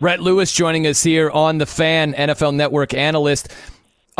Rhett 0.00 0.20
Lewis 0.20 0.50
joining 0.50 0.86
us 0.86 1.02
here 1.02 1.30
on 1.30 1.58
the 1.58 1.66
Fan 1.66 2.14
NFL 2.14 2.54
Network 2.54 2.94
analyst. 2.94 3.48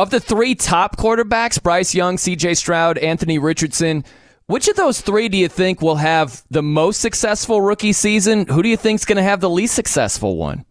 Of 0.01 0.09
the 0.09 0.19
three 0.19 0.55
top 0.55 0.97
quarterbacks, 0.97 1.63
Bryce 1.63 1.95
Young, 1.95 2.17
C.J. 2.17 2.55
Stroud, 2.55 2.97
Anthony 2.97 3.39
Richardson, 3.39 4.03
which 4.47 4.67
of 4.67 4.75
those 4.75 5.03
three 5.03 5.29
do 5.29 5.37
you 5.37 5.47
think 5.47 5.83
will 5.83 5.97
have 5.97 6.43
the 6.51 6.63
most 6.63 7.03
successful 7.03 7.61
rookie 7.61 7.93
season? 7.93 8.47
Who 8.47 8.63
do 8.63 8.71
you 8.71 8.79
think 8.79 9.01
is 9.01 9.05
going 9.05 9.19
to 9.19 9.23
have 9.23 9.41
the 9.41 9.51
least 9.51 9.75
successful 9.75 10.39
one? 10.39 10.65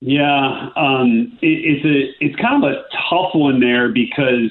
Yeah, 0.00 0.70
um, 0.76 1.36
it, 1.42 1.46
it's 1.46 1.84
a 1.84 2.24
it's 2.24 2.36
kind 2.36 2.64
of 2.64 2.70
a 2.70 2.84
tough 3.10 3.34
one 3.34 3.60
there 3.60 3.90
because 3.90 4.50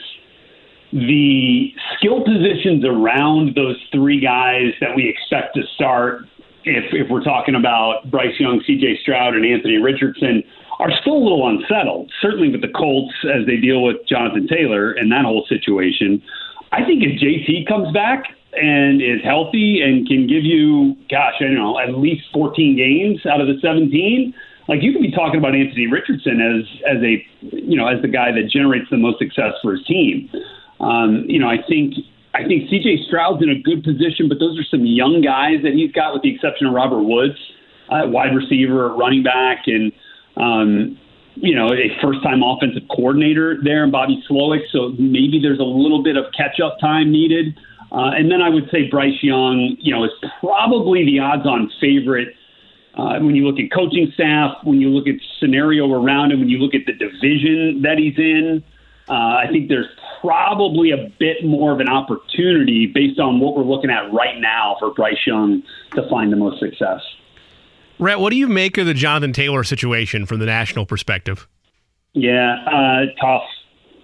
the 0.94 1.74
skill 1.98 2.24
positions 2.24 2.86
around 2.86 3.56
those 3.56 3.84
three 3.92 4.20
guys 4.20 4.74
that 4.80 4.96
we 4.96 5.10
expect 5.10 5.56
to 5.56 5.64
start, 5.74 6.22
if 6.66 6.86
if 6.94 7.10
we're 7.10 7.24
talking 7.24 7.56
about 7.56 8.12
Bryce 8.12 8.40
Young, 8.40 8.62
C.J. 8.68 9.00
Stroud, 9.02 9.36
and 9.36 9.44
Anthony 9.44 9.78
Richardson, 9.78 10.44
are 10.80 10.92
still 11.02 11.14
a 11.14 11.24
little 11.24 11.48
unsettled. 11.48 12.12
Certainly 12.22 12.52
with 12.52 12.62
the 12.62 12.72
Colts 12.76 13.14
as 13.26 13.46
they 13.46 13.58
deal 13.58 13.84
with 13.84 13.98
Jonathan 14.08 14.48
Taylor 14.48 14.92
and 14.92 15.12
that 15.12 15.26
whole 15.26 15.46
situation. 15.50 16.22
I 16.72 16.84
think 16.86 17.04
if 17.04 17.20
JT 17.20 17.68
comes 17.68 17.92
back 17.94 18.26
and 18.54 19.02
is 19.02 19.24
healthy 19.24 19.82
and 19.82 20.08
can 20.08 20.28
give 20.28 20.44
you, 20.44 20.96
gosh, 21.10 21.36
I 21.40 21.46
don't 21.46 21.56
know, 21.56 21.80
at 21.80 21.98
least 21.98 22.26
14 22.34 22.76
games 22.76 23.26
out 23.26 23.42
of 23.42 23.48
the 23.48 23.60
17 23.62 24.34
like 24.68 24.84
you 24.84 24.92
could 24.92 25.02
be 25.02 25.12
talking 25.12 25.40
about 25.40 25.56
Anthony 25.56 25.88
Richardson 25.88 26.42
as 26.44 26.68
as 26.84 27.02
a 27.02 27.24
you 27.56 27.78
know 27.78 27.88
as 27.88 28.02
the 28.02 28.08
guy 28.08 28.32
that 28.32 28.50
generates 28.52 28.90
the 28.90 28.98
most 28.98 29.20
success 29.20 29.54
for 29.62 29.74
his 29.74 29.86
team. 29.86 30.30
Um, 30.80 31.26
you 31.28 31.40
know, 31.40 31.48
I 31.48 31.58
think 31.68 31.96
I 32.34 32.46
think 32.46 32.70
C.J. 32.70 33.08
Stroud's 33.08 33.42
in 33.42 33.50
a 33.50 33.60
good 33.60 33.84
position, 33.84 34.30
but 34.30 34.40
those 34.40 34.60
are 34.60 34.68
some 34.70 34.86
young 34.86 35.22
guys 35.22 35.64
that 35.64 35.74
he's 35.74 35.92
got, 35.92 36.14
with 36.14 36.22
the 36.22 36.34
exception 36.34 36.68
of 36.68 36.74
Robert 36.74 37.02
Woods, 37.02 37.40
uh, 37.90 38.06
wide 38.06 38.36
receiver, 38.36 38.94
running 38.94 39.24
back, 39.24 39.64
and 39.66 39.92
um, 40.40 40.98
you 41.36 41.56
know 41.56 41.68
a 41.68 41.96
first-time 42.02 42.42
offensive 42.44 42.84
coordinator 42.90 43.58
there, 43.64 43.84
and 43.84 43.92
Bobby 43.92 44.24
Slowik. 44.30 44.62
So 44.72 44.90
maybe 44.98 45.40
there's 45.42 45.60
a 45.60 45.64
little 45.64 46.04
bit 46.04 46.18
of 46.18 46.26
catch-up 46.36 46.80
time 46.80 47.12
needed. 47.12 47.58
Uh, 47.90 48.12
and 48.12 48.30
then 48.30 48.42
I 48.42 48.50
would 48.50 48.70
say 48.70 48.90
Bryce 48.90 49.24
Young, 49.24 49.78
you 49.80 49.94
know, 49.94 50.04
is 50.04 50.12
probably 50.42 51.06
the 51.06 51.20
odds-on 51.20 51.72
favorite 51.80 52.36
uh, 52.98 53.20
when 53.20 53.36
you 53.36 53.46
look 53.46 53.60
at 53.60 53.72
coaching 53.72 54.12
staff, 54.16 54.58
when 54.64 54.82
you 54.82 54.90
look 54.90 55.08
at 55.08 55.16
scenario 55.40 55.92
around 55.92 56.32
him, 56.32 56.40
when 56.40 56.50
you 56.50 56.58
look 56.58 56.74
at 56.74 56.82
the 56.88 56.94
division 56.94 57.84
that 57.84 57.98
he's 58.00 58.18
in, 58.18 58.64
uh, 59.08 59.14
I 59.14 59.46
think 59.52 59.70
there's 59.70 59.88
probably 60.20 60.92
a 60.92 61.10
bit 61.20 61.46
more 61.46 61.72
of 61.72 61.80
an 61.80 61.90
opportunity 61.90 62.88
based 62.88 63.20
on 63.20 63.40
what 63.40 63.56
we're 63.56 63.64
looking 63.64 63.92
at 63.92 64.12
right 64.12 64.40
now 64.40 64.78
for 64.80 64.92
Bryce 64.94 65.26
Young 65.28 65.62
to 65.94 66.10
find 66.10 66.34
the 66.34 66.38
most 66.38 66.60
success. 66.60 67.02
Rhett, 68.00 68.20
what 68.20 68.30
do 68.30 68.36
you 68.36 68.48
make 68.48 68.78
of 68.78 68.86
the 68.86 68.94
Jonathan 68.94 69.34
Taylor 69.34 69.64
situation 69.64 70.26
from 70.26 70.40
the 70.40 70.46
national 70.46 70.86
perspective? 70.86 71.48
Yeah, 72.14 72.56
uh, 72.66 73.06
tough. 73.20 73.44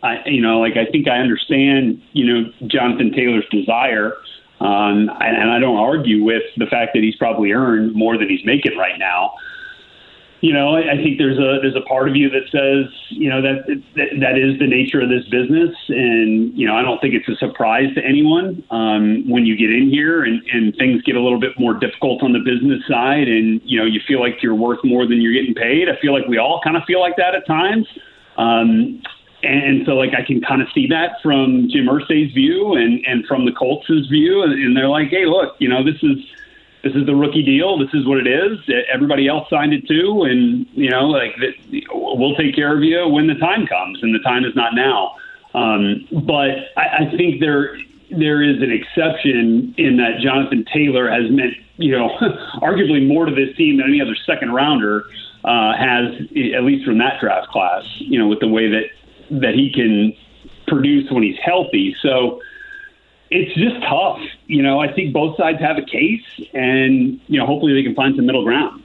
I, 0.01 0.17
you 0.25 0.41
know, 0.41 0.59
like 0.59 0.73
I 0.75 0.85
think 0.91 1.07
I 1.07 1.17
understand, 1.17 2.01
you 2.11 2.25
know, 2.25 2.51
Jonathan 2.67 3.11
Taylor's 3.11 3.47
desire 3.49 4.17
um, 4.63 5.09
and, 5.19 5.37
and 5.37 5.51
I 5.51 5.59
don't 5.59 5.77
argue 5.77 6.23
with 6.23 6.43
the 6.55 6.65
fact 6.67 6.93
that 6.93 7.03
he's 7.03 7.17
probably 7.17 7.51
earned 7.51 7.93
more 7.93 8.17
than 8.17 8.29
he's 8.29 8.45
making 8.45 8.77
right 8.77 8.97
now. 8.97 9.33
You 10.43 10.51
know, 10.51 10.75
I, 10.75 10.91
I 10.91 10.95
think 10.99 11.19
there's 11.19 11.39
a 11.39 11.63
there's 11.63 11.77
a 11.77 11.87
part 11.87 12.09
of 12.09 12.17
you 12.17 12.29
that 12.29 12.43
says, 12.51 12.91
you 13.07 13.29
know, 13.29 13.41
that, 13.41 13.63
that 13.95 14.09
that 14.19 14.35
is 14.35 14.59
the 14.59 14.67
nature 14.67 14.99
of 14.99 15.07
this 15.07 15.23
business, 15.31 15.71
and 15.87 16.51
you 16.51 16.67
know, 16.67 16.75
I 16.75 16.81
don't 16.81 16.99
think 16.99 17.13
it's 17.15 17.29
a 17.29 17.37
surprise 17.39 17.87
to 17.95 18.03
anyone 18.03 18.61
um, 18.69 19.23
when 19.31 19.45
you 19.45 19.55
get 19.55 19.71
in 19.71 19.89
here 19.89 20.21
and, 20.21 20.43
and 20.51 20.75
things 20.75 21.01
get 21.03 21.15
a 21.15 21.21
little 21.21 21.39
bit 21.39 21.57
more 21.57 21.73
difficult 21.73 22.21
on 22.23 22.33
the 22.33 22.43
business 22.43 22.83
side, 22.91 23.29
and 23.29 23.61
you 23.63 23.79
know, 23.79 23.85
you 23.85 24.01
feel 24.05 24.19
like 24.19 24.43
you're 24.43 24.53
worth 24.53 24.83
more 24.83 25.07
than 25.07 25.21
you're 25.21 25.31
getting 25.31 25.55
paid. 25.55 25.87
I 25.87 25.95
feel 26.01 26.11
like 26.11 26.27
we 26.27 26.37
all 26.37 26.59
kind 26.61 26.75
of 26.75 26.83
feel 26.83 26.99
like 26.99 27.15
that 27.15 27.35
at 27.35 27.47
times. 27.47 27.87
Um, 28.35 29.01
and 29.43 29.85
so, 29.85 29.93
like, 29.95 30.11
I 30.11 30.25
can 30.25 30.41
kind 30.41 30.61
of 30.61 30.67
see 30.75 30.87
that 30.87 31.23
from 31.23 31.69
Jim 31.71 31.87
Irsay's 31.87 32.33
view 32.33 32.75
and, 32.75 32.99
and 33.05 33.25
from 33.27 33.45
the 33.45 33.51
Colts' 33.51 34.07
view. 34.09 34.43
And 34.43 34.75
they're 34.75 34.87
like, 34.87 35.09
hey, 35.09 35.25
look, 35.25 35.55
you 35.59 35.67
know, 35.67 35.83
this 35.83 36.01
is 36.03 36.17
this 36.83 36.93
is 36.95 37.05
the 37.05 37.15
rookie 37.15 37.43
deal. 37.43 37.77
This 37.77 37.93
is 37.93 38.05
what 38.05 38.17
it 38.17 38.27
is. 38.27 38.59
Everybody 38.93 39.27
else 39.27 39.49
signed 39.49 39.73
it 39.73 39.87
too. 39.87 40.23
And, 40.23 40.67
you 40.73 40.89
know, 40.89 41.07
like, 41.07 41.35
we'll 41.91 42.35
take 42.35 42.55
care 42.55 42.75
of 42.75 42.83
you 42.83 43.07
when 43.07 43.27
the 43.27 43.35
time 43.35 43.65
comes. 43.67 44.03
And 44.03 44.13
the 44.13 44.19
time 44.19 44.43
is 44.43 44.53
not 44.53 44.75
now. 44.75 45.15
Um, 45.53 46.07
but 46.25 46.71
I, 46.75 47.07
I 47.07 47.15
think 47.15 47.39
there 47.39 47.77
there 48.11 48.43
is 48.43 48.61
an 48.61 48.71
exception 48.71 49.73
in 49.77 49.97
that 49.97 50.19
Jonathan 50.21 50.65
Taylor 50.71 51.09
has 51.09 51.31
meant, 51.31 51.53
you 51.77 51.97
know, 51.97 52.09
arguably 52.61 53.07
more 53.07 53.25
to 53.25 53.33
this 53.33 53.55
team 53.55 53.77
than 53.77 53.87
any 53.87 54.01
other 54.01 54.15
second 54.25 54.53
rounder 54.53 55.05
uh, 55.43 55.73
has, 55.75 56.13
at 56.55 56.63
least 56.63 56.85
from 56.85 56.97
that 56.99 57.19
draft 57.19 57.47
class, 57.47 57.83
you 57.97 58.19
know, 58.19 58.27
with 58.27 58.39
the 58.39 58.47
way 58.47 58.69
that 58.69 58.89
that 59.31 59.53
he 59.55 59.71
can 59.73 60.13
produce 60.67 61.09
when 61.11 61.23
he's 61.23 61.39
healthy. 61.43 61.95
So 62.01 62.41
it's 63.33 63.53
just 63.55 63.81
tough. 63.81 64.19
You 64.45 64.61
know, 64.61 64.79
I 64.79 64.91
think 64.93 65.13
both 65.13 65.35
sides 65.37 65.59
have 65.59 65.77
a 65.77 65.81
case, 65.81 66.23
and 66.53 67.19
you 67.27 67.39
know, 67.39 67.45
hopefully 67.45 67.73
they 67.73 67.83
can 67.83 67.95
find 67.95 68.15
some 68.15 68.25
middle 68.25 68.43
ground. 68.43 68.83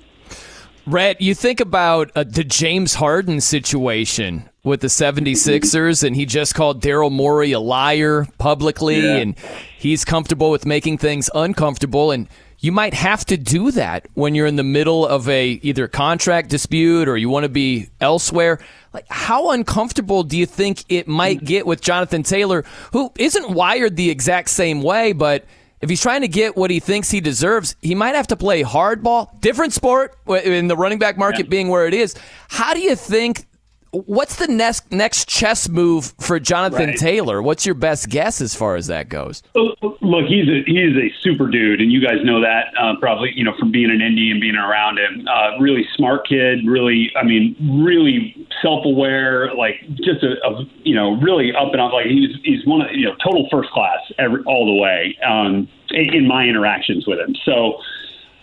Rhett, 0.86 1.20
you 1.20 1.34
think 1.34 1.60
about 1.60 2.10
uh, 2.14 2.24
the 2.24 2.44
James 2.44 2.94
Harden 2.94 3.42
situation 3.42 4.48
with 4.64 4.80
the 4.80 4.86
76ers, 4.86 6.02
and 6.02 6.16
he 6.16 6.24
just 6.24 6.54
called 6.54 6.82
Daryl 6.82 7.12
Morey 7.12 7.52
a 7.52 7.60
liar 7.60 8.26
publicly, 8.38 9.00
yeah. 9.00 9.16
and 9.16 9.38
he's 9.78 10.06
comfortable 10.06 10.50
with 10.50 10.64
making 10.64 10.96
things 10.96 11.28
uncomfortable. 11.34 12.10
And 12.10 12.26
you 12.60 12.72
might 12.72 12.94
have 12.94 13.24
to 13.26 13.36
do 13.36 13.70
that 13.72 14.08
when 14.14 14.34
you're 14.34 14.46
in 14.46 14.56
the 14.56 14.64
middle 14.64 15.06
of 15.06 15.28
a 15.28 15.60
either 15.62 15.86
contract 15.86 16.50
dispute 16.50 17.08
or 17.08 17.16
you 17.16 17.28
want 17.28 17.44
to 17.44 17.48
be 17.48 17.88
elsewhere. 18.00 18.58
Like 18.92 19.06
how 19.08 19.50
uncomfortable 19.50 20.24
do 20.24 20.36
you 20.36 20.46
think 20.46 20.84
it 20.88 21.06
might 21.06 21.44
get 21.44 21.66
with 21.66 21.80
Jonathan 21.80 22.22
Taylor, 22.22 22.64
who 22.92 23.12
isn't 23.16 23.50
wired 23.50 23.96
the 23.96 24.10
exact 24.10 24.50
same 24.50 24.82
way, 24.82 25.12
but 25.12 25.44
if 25.80 25.88
he's 25.88 26.02
trying 26.02 26.22
to 26.22 26.28
get 26.28 26.56
what 26.56 26.70
he 26.70 26.80
thinks 26.80 27.10
he 27.10 27.20
deserves, 27.20 27.76
he 27.80 27.94
might 27.94 28.16
have 28.16 28.26
to 28.28 28.36
play 28.36 28.64
hardball. 28.64 29.40
Different 29.40 29.72
sport 29.72 30.16
in 30.26 30.66
the 30.66 30.76
running 30.76 30.98
back 30.98 31.16
market 31.16 31.46
yeah. 31.46 31.50
being 31.50 31.68
where 31.68 31.86
it 31.86 31.94
is. 31.94 32.16
How 32.48 32.74
do 32.74 32.80
you 32.80 32.96
think 32.96 33.46
what's 33.92 34.36
the 34.36 34.46
next 34.48 34.90
next 34.92 35.28
chess 35.28 35.68
move 35.68 36.14
for 36.20 36.38
Jonathan 36.38 36.90
right. 36.90 36.98
Taylor? 36.98 37.42
What's 37.42 37.64
your 37.64 37.74
best 37.74 38.08
guess 38.08 38.40
as 38.40 38.54
far 38.54 38.76
as 38.76 38.86
that 38.88 39.08
goes? 39.08 39.42
Look, 39.54 40.26
he's 40.26 40.48
a 40.48 40.62
he's 40.66 40.96
a 40.96 41.12
super 41.22 41.48
dude, 41.48 41.80
and 41.80 41.90
you 41.92 42.00
guys 42.00 42.18
know 42.24 42.40
that 42.40 42.66
uh, 42.78 42.94
probably 43.00 43.32
you 43.34 43.44
know 43.44 43.52
from 43.58 43.70
being 43.72 43.90
an 43.90 44.00
Indy 44.00 44.30
and 44.30 44.40
being 44.40 44.56
around 44.56 44.98
him. 44.98 45.26
Uh, 45.28 45.58
really 45.60 45.86
smart 45.96 46.26
kid, 46.28 46.66
really 46.66 47.10
I 47.16 47.24
mean 47.24 47.56
really 47.82 48.46
self 48.62 48.84
aware, 48.84 49.54
like 49.54 49.80
just 49.96 50.22
a, 50.22 50.36
a, 50.46 50.64
you 50.82 50.94
know 50.94 51.20
really 51.20 51.52
up 51.54 51.72
and 51.72 51.80
up. 51.80 51.92
Like 51.92 52.06
he's 52.06 52.36
he's 52.44 52.66
one 52.66 52.82
of 52.82 52.88
you 52.92 53.06
know 53.06 53.14
total 53.24 53.48
first 53.50 53.70
class 53.70 54.00
every 54.18 54.42
all 54.44 54.66
the 54.66 54.80
way 54.80 55.16
um, 55.26 55.68
in, 55.90 56.14
in 56.14 56.28
my 56.28 56.44
interactions 56.44 57.06
with 57.06 57.18
him. 57.18 57.34
So 57.44 57.80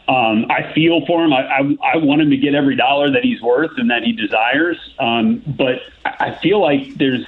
um, 0.08 0.46
I 0.52 0.72
feel 0.74 1.06
for 1.06 1.24
him. 1.24 1.34
I, 1.34 1.48
I, 1.48 1.94
I 1.94 1.98
want 1.98 2.22
him 2.22 2.30
to 2.30 2.38
get 2.38 2.54
every 2.54 2.76
dollar 2.76 3.12
that 3.12 3.24
he's 3.24 3.42
worth 3.42 3.72
and 3.78 3.90
that 3.90 4.04
he 4.04 4.12
desires. 4.12 4.78
Um, 5.00 5.42
but 5.46 5.82
I 6.06 6.38
feel 6.42 6.62
like 6.62 6.96
there's 6.96 7.26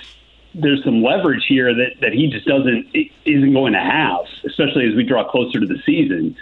there's 0.54 0.84
some 0.84 1.04
leverage 1.04 1.46
here 1.48 1.74
that, 1.74 2.00
that 2.02 2.14
he 2.14 2.28
just 2.28 2.46
doesn't 2.46 2.88
isn't 3.26 3.54
going 3.54 3.74
to 3.74 3.80
have, 3.80 4.26
especially 4.46 4.88
as 4.88 4.96
we 4.96 5.04
draw 5.04 5.30
closer 5.30 5.60
to 5.60 5.66
the 5.66 5.82
season. 5.86 6.36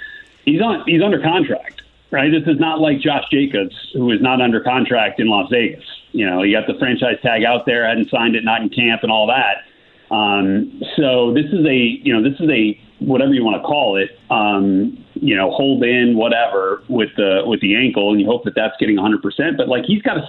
He's 0.43 0.61
on 0.61 0.83
he's 0.85 1.01
under 1.01 1.21
contract, 1.21 1.83
right? 2.11 2.29
This 2.29 2.47
is 2.47 2.59
not 2.59 2.81
like 2.81 2.99
Josh 2.99 3.25
Jacobs, 3.31 3.75
who 3.93 4.11
is 4.11 4.21
not 4.21 4.41
under 4.41 4.59
contract 4.59 5.21
in 5.21 5.27
Las 5.27 5.49
Vegas. 5.49 5.85
You 6.11 6.25
know, 6.25 6.41
he 6.41 6.51
got 6.51 6.67
the 6.67 6.75
franchise 6.75 7.17
tag 7.21 7.43
out 7.43 7.65
there, 7.65 7.87
hadn't 7.87 8.09
signed 8.09 8.35
it, 8.35 8.43
not 8.43 8.61
in 8.61 8.69
camp, 8.69 9.03
and 9.03 9.11
all 9.11 9.27
that. 9.27 9.63
Um, 10.11 10.81
so 10.97 11.33
this 11.33 11.45
is 11.45 11.65
a 11.65 11.75
you 11.75 12.13
know 12.13 12.29
this 12.29 12.39
is 12.39 12.49
a 12.49 12.79
whatever 13.05 13.33
you 13.33 13.43
want 13.43 13.61
to 13.61 13.65
call 13.65 13.95
it, 13.95 14.17
um, 14.33 14.97
you 15.13 15.35
know, 15.35 15.51
hold 15.51 15.83
in 15.83 16.17
whatever 16.17 16.81
with 16.89 17.09
the 17.15 17.43
with 17.45 17.61
the 17.61 17.75
ankle, 17.75 18.11
and 18.11 18.19
you 18.19 18.27
hope 18.27 18.43
that 18.43 18.55
that's 18.55 18.73
getting 18.79 18.95
100. 18.95 19.21
percent 19.21 19.57
But 19.57 19.69
like 19.69 19.85
he's 19.85 20.01
got 20.01 20.15
to 20.15 20.21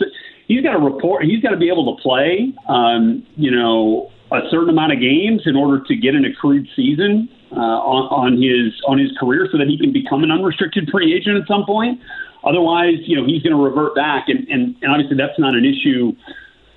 he's 0.46 0.62
got 0.62 0.72
to 0.72 0.78
report, 0.78 1.24
he's 1.24 1.42
got 1.42 1.50
to 1.50 1.56
be 1.56 1.68
able 1.68 1.96
to 1.96 2.02
play, 2.02 2.52
um, 2.68 3.26
you 3.36 3.50
know, 3.50 4.12
a 4.30 4.40
certain 4.50 4.70
amount 4.70 4.92
of 4.92 5.00
games 5.00 5.42
in 5.46 5.56
order 5.56 5.82
to 5.84 5.96
get 5.96 6.14
an 6.14 6.24
accrued 6.24 6.68
season 6.76 7.28
uh, 7.52 7.80
on, 7.80 8.04
on 8.12 8.32
his 8.36 8.74
on 8.86 8.98
his 8.98 9.10
career, 9.18 9.48
so 9.50 9.58
that 9.58 9.66
he 9.66 9.78
can 9.78 9.92
become 9.92 10.22
an 10.22 10.30
unrestricted 10.30 10.88
free 10.92 11.14
agent 11.14 11.36
at 11.36 11.48
some 11.48 11.64
point. 11.64 11.98
Otherwise, 12.44 13.02
you 13.06 13.16
know, 13.16 13.26
he's 13.26 13.42
going 13.42 13.56
to 13.56 13.62
revert 13.62 13.94
back, 13.94 14.28
and, 14.28 14.46
and 14.48 14.76
and 14.82 14.92
obviously 14.92 15.16
that's 15.16 15.38
not 15.38 15.54
an 15.54 15.64
issue 15.64 16.12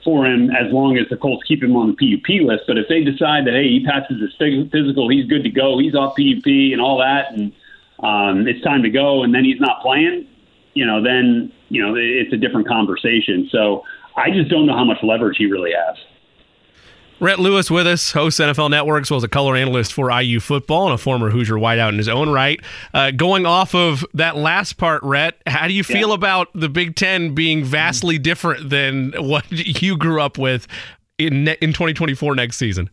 for 0.10 0.26
him 0.26 0.50
as 0.50 0.74
long 0.74 0.98
as 0.98 1.08
the 1.12 1.17
Colts 1.17 1.43
keep 1.48 1.62
him 1.62 1.76
on 1.76 1.93
the 1.93 1.93
PUP 1.93 2.41
list. 2.48 2.63
But 2.65 2.80
if 2.80 2.88
they 2.89 3.04
decide 3.04 3.45
that 3.45 3.54
hey, 3.54 3.69
he 3.69 3.86
passes 3.86 4.19
his 4.19 4.34
physical, 4.72 5.08
he's 5.08 5.28
good 5.28 5.43
to 5.43 5.52
go, 5.52 5.78
he's 5.78 5.93
off 5.93 6.15
PUP 6.15 6.48
and 6.48 6.82
all 6.82 6.98
that, 6.98 7.32
and 7.32 7.54
um, 8.02 8.48
it's 8.48 8.63
time 8.63 8.82
to 8.82 8.89
go, 8.89 9.22
and 9.22 9.36
then 9.36 9.45
he's 9.45 9.60
not 9.60 9.84
playing, 9.84 10.28
you 10.74 10.84
know, 10.84 11.04
then 11.04 11.52
you 11.69 11.86
know 11.86 11.93
it's 11.95 12.34
a 12.34 12.38
different 12.38 12.67
conversation. 12.67 13.48
So 13.52 13.84
I 14.15 14.32
just 14.32 14.50
don't 14.50 14.65
know 14.65 14.76
how 14.76 14.84
much 14.84 14.98
leverage 15.04 15.38
he 15.38 15.45
really 15.45 15.74
has. 15.74 15.95
Rhett 17.19 17.39
Lewis 17.39 17.69
with 17.69 17.88
us, 17.88 18.12
host 18.12 18.39
NFL 18.39 18.69
Network, 18.69 19.01
as 19.03 19.12
well 19.12 19.17
as 19.17 19.23
a 19.23 19.29
color 19.29 19.55
analyst 19.55 19.93
for 19.93 20.10
IU 20.12 20.39
football 20.39 20.86
and 20.86 20.93
a 20.93 20.97
former 20.97 21.29
Hoosier 21.29 21.55
wideout 21.55 21.89
in 21.89 21.97
his 21.97 22.08
own 22.08 22.29
right. 22.29 22.60
Uh, 22.93 23.12
going 23.12 23.45
off 23.45 23.75
of 23.75 24.05
that 24.13 24.36
last 24.36 24.77
part, 24.77 25.03
Rhett, 25.03 25.36
how 25.45 25.67
do 25.67 25.73
you 25.73 25.84
feel 25.84 26.13
about 26.13 26.47
the 26.53 26.69
Big 26.69 26.95
Ten 26.95 27.36
being 27.36 27.63
vastly 27.63 28.17
different 28.17 28.69
than 28.69 29.13
what 29.17 29.45
you 29.51 29.97
grew 29.97 30.21
up 30.21 30.38
with? 30.38 30.67
in 31.19 31.49
in 31.49 31.73
2024 31.73 32.34
next 32.34 32.58
season? 32.58 32.89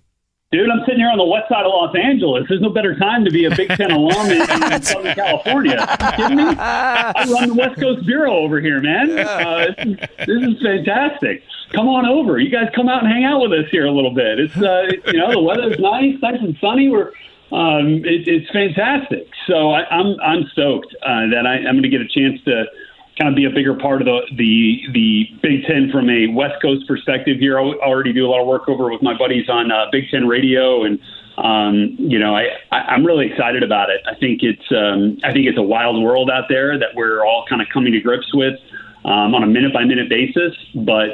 Dude, 0.53 0.71
I'm 0.71 0.79
sitting 0.87 1.01
here 1.01 1.11
on 1.11 1.19
the 1.19 1.27
west 1.27 1.49
side 1.49 1.67
of 1.67 1.73
Los 1.75 1.93
Angeles. 1.97 2.45
There's 2.49 2.61
no 2.61 2.71
better 2.71 2.97
time 2.97 3.25
to 3.25 3.33
be 3.33 3.47
a 3.47 3.51
Big 3.57 3.69
Ten 3.71 3.91
alum 3.91 4.31
in, 4.31 4.41
in 4.73 4.83
Southern 4.83 5.13
California. 5.17 5.85
Kidding 6.15 6.37
me? 6.37 6.45
I 6.57 7.27
run 7.29 7.49
the 7.49 7.55
West 7.55 7.81
Coast 7.81 8.07
Bureau 8.07 8.33
over 8.33 8.61
here, 8.61 8.81
man. 8.81 9.11
Uh, 9.19 9.75
this, 9.77 9.87
is, 9.87 9.97
this 10.25 10.43
is 10.55 10.63
fantastic. 10.63 11.43
Come 11.73 11.89
on 11.89 12.07
over. 12.07 12.39
You 12.39 12.49
guys 12.49 12.71
come 12.77 12.89
out 12.89 13.03
and 13.03 13.13
hang 13.13 13.25
out 13.25 13.43
with 13.43 13.59
us 13.59 13.69
here 13.73 13.87
a 13.87 13.91
little 13.91 14.15
bit. 14.15 14.39
It's 14.39 14.57
uh, 14.57 14.87
you 15.11 15.19
know 15.19 15.33
the 15.33 15.43
weather's 15.43 15.81
nice, 15.81 16.15
nice 16.23 16.39
and 16.41 16.57
sunny. 16.61 16.91
We're 16.91 17.09
um, 17.51 18.07
it, 18.07 18.29
it's 18.29 18.49
fantastic. 18.53 19.27
So 19.49 19.73
I, 19.73 19.83
I'm 19.91 20.15
I'm 20.21 20.45
stoked 20.53 20.95
uh, 21.03 21.27
that 21.35 21.43
I, 21.45 21.67
I'm 21.67 21.75
going 21.75 21.83
to 21.83 21.89
get 21.89 22.03
a 22.03 22.09
chance 22.09 22.41
to 22.45 22.67
kind 23.19 23.31
of 23.31 23.35
be 23.35 23.47
a 23.47 23.51
bigger 23.51 23.75
part 23.75 24.03
of 24.03 24.07
the 24.07 24.21
the 24.37 24.83
the 24.93 25.25
Big 25.43 25.65
Ten 25.65 25.91
from 25.91 26.11
a 26.11 26.29
West 26.29 26.61
Coast 26.61 26.87
perspective 26.87 27.39
here. 27.39 27.59
I 27.59 27.63
already 27.63 28.13
do 28.13 28.27
a 28.27 28.29
lot 28.29 28.41
of 28.41 28.47
work 28.47 28.69
over 28.69 28.91
with 28.91 29.03
my 29.03 29.17
buddies 29.17 29.49
on 29.49 29.73
uh, 29.73 29.87
Big 29.91 30.05
Ten 30.11 30.27
Radio, 30.27 30.85
and 30.85 30.99
um, 31.39 31.97
you 31.99 32.19
know 32.19 32.37
I, 32.37 32.49
I 32.71 32.79
I'm 32.93 33.05
really 33.05 33.31
excited 33.31 33.63
about 33.63 33.89
it. 33.91 34.03
I 34.07 34.15
think 34.17 34.43
it's 34.43 34.71
um, 34.71 35.19
I 35.25 35.33
think 35.33 35.47
it's 35.47 35.59
a 35.59 35.63
wild 35.63 36.03
world 36.03 36.31
out 36.31 36.45
there 36.49 36.79
that 36.79 36.95
we're 36.95 37.25
all 37.25 37.45
kind 37.49 37.63
of 37.63 37.69
coming 37.73 37.93
to 37.93 38.01
grips 38.01 38.35
with 38.35 38.59
um, 39.05 39.35
on 39.35 39.43
a 39.43 39.47
minute 39.47 39.73
by 39.73 39.85
minute 39.85 40.09
basis, 40.09 40.55
but. 40.75 41.11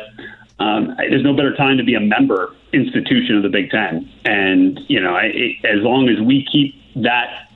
Um, 0.59 0.95
there's 0.97 1.25
no 1.25 1.35
better 1.35 1.57
time 1.57 1.77
to 1.79 1.83
be 1.83 1.95
a 1.95 2.01
member 2.01 2.55
institution 2.73 3.37
of 3.37 3.43
the 3.43 3.49
Big 3.49 3.71
Ten, 3.71 4.09
and 4.25 4.79
you 4.87 5.01
know, 5.01 5.13
I, 5.13 5.23
it, 5.35 5.57
as 5.65 5.83
long 5.83 6.09
as 6.09 6.21
we 6.25 6.47
keep 6.53 6.77
that 7.03 7.49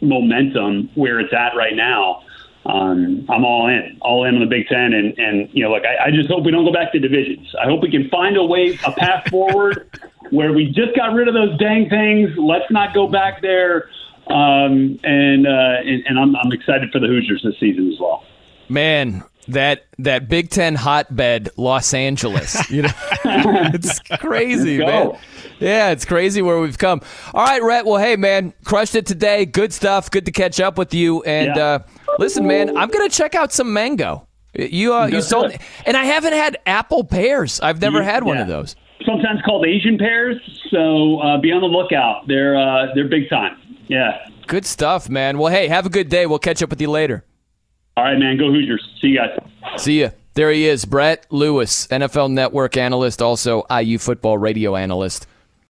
momentum 0.00 0.88
where 0.94 1.20
it's 1.20 1.34
at 1.34 1.54
right 1.56 1.76
now, 1.76 2.23
um, 2.66 3.26
I'm 3.28 3.44
all 3.44 3.68
in, 3.68 3.98
all 4.00 4.24
in 4.24 4.34
on 4.34 4.40
the 4.40 4.46
Big 4.46 4.66
Ten, 4.68 4.92
and 4.94 5.16
and 5.18 5.48
you 5.52 5.62
know, 5.64 5.70
look, 5.72 5.82
I, 5.84 6.06
I 6.06 6.10
just 6.10 6.28
hope 6.30 6.44
we 6.44 6.50
don't 6.50 6.64
go 6.64 6.72
back 6.72 6.92
to 6.92 6.98
divisions. 6.98 7.54
I 7.62 7.66
hope 7.66 7.82
we 7.82 7.90
can 7.90 8.08
find 8.08 8.36
a 8.36 8.44
way, 8.44 8.78
a 8.84 8.92
path 8.92 9.28
forward, 9.30 9.88
where 10.30 10.52
we 10.52 10.66
just 10.66 10.96
got 10.96 11.12
rid 11.14 11.28
of 11.28 11.34
those 11.34 11.58
dang 11.58 11.88
things. 11.90 12.30
Let's 12.38 12.70
not 12.70 12.94
go 12.94 13.06
back 13.06 13.42
there, 13.42 13.88
um, 14.28 14.98
and, 15.04 15.46
uh, 15.46 15.50
and 15.84 16.02
and 16.06 16.18
I'm 16.18 16.34
I'm 16.36 16.52
excited 16.52 16.90
for 16.90 16.98
the 17.00 17.06
Hoosiers 17.06 17.42
this 17.44 17.54
season 17.60 17.92
as 17.92 18.00
well. 18.00 18.22
Man, 18.70 19.22
that 19.48 19.84
that 19.98 20.28
Big 20.30 20.48
Ten 20.48 20.74
hotbed, 20.74 21.50
Los 21.58 21.92
Angeles. 21.92 22.56
You 22.70 22.82
know, 22.82 22.90
it's 23.24 24.00
crazy, 24.00 24.78
man. 24.78 25.12
Yeah, 25.60 25.90
it's 25.90 26.04
crazy 26.04 26.40
where 26.42 26.58
we've 26.58 26.78
come. 26.78 27.02
All 27.34 27.44
right, 27.44 27.62
Rhett. 27.62 27.84
Well, 27.84 27.98
hey, 27.98 28.16
man, 28.16 28.52
crushed 28.64 28.94
it 28.94 29.06
today. 29.06 29.44
Good 29.44 29.72
stuff. 29.72 30.10
Good 30.10 30.24
to 30.26 30.32
catch 30.32 30.60
up 30.60 30.78
with 30.78 30.92
you. 30.94 31.22
And 31.22 31.54
Yeah. 31.56 31.62
uh, 31.64 31.78
listen, 32.18 32.46
man, 32.46 32.76
I'm 32.76 32.88
gonna 32.88 33.08
check 33.08 33.34
out 33.34 33.52
some 33.52 33.72
mango. 33.72 34.26
You 34.54 34.94
uh, 34.94 35.06
you 35.06 35.20
sold, 35.20 35.52
and 35.86 35.96
I 35.96 36.04
haven't 36.04 36.32
had 36.34 36.58
apple 36.66 37.04
pears. 37.04 37.60
I've 37.60 37.80
never 37.80 37.98
Yeah, 37.98 38.04
had 38.04 38.24
one 38.24 38.36
yeah. 38.36 38.42
of 38.42 38.48
those. 38.48 38.76
Sometimes 39.04 39.42
called 39.42 39.66
Asian 39.66 39.98
pears, 39.98 40.36
so 40.70 41.18
uh, 41.18 41.38
be 41.40 41.50
on 41.52 41.60
the 41.60 41.66
lookout. 41.66 42.26
They're 42.28 42.56
uh, 42.56 42.86
they're 42.94 43.08
big 43.08 43.28
time. 43.28 43.56
Yeah. 43.88 44.26
Good 44.46 44.64
stuff, 44.64 45.08
man. 45.08 45.38
Well, 45.38 45.52
hey, 45.52 45.68
have 45.68 45.86
a 45.86 45.90
good 45.90 46.08
day. 46.08 46.26
We'll 46.26 46.38
catch 46.38 46.62
up 46.62 46.70
with 46.70 46.80
you 46.80 46.90
later. 46.90 47.24
All 47.96 48.04
right, 48.04 48.18
man. 48.18 48.38
Go 48.38 48.50
Hoosiers. 48.52 48.82
See 49.00 49.08
you 49.08 49.18
guys. 49.18 49.38
See 49.80 50.00
ya. 50.00 50.10
There 50.34 50.50
he 50.50 50.66
is, 50.66 50.84
Rhett 50.88 51.26
Lewis, 51.30 51.86
NFL 51.88 52.32
Network 52.32 52.76
analyst, 52.76 53.22
also 53.22 53.64
IU 53.70 53.98
football 53.98 54.36
radio 54.36 54.74
analyst. 54.74 55.26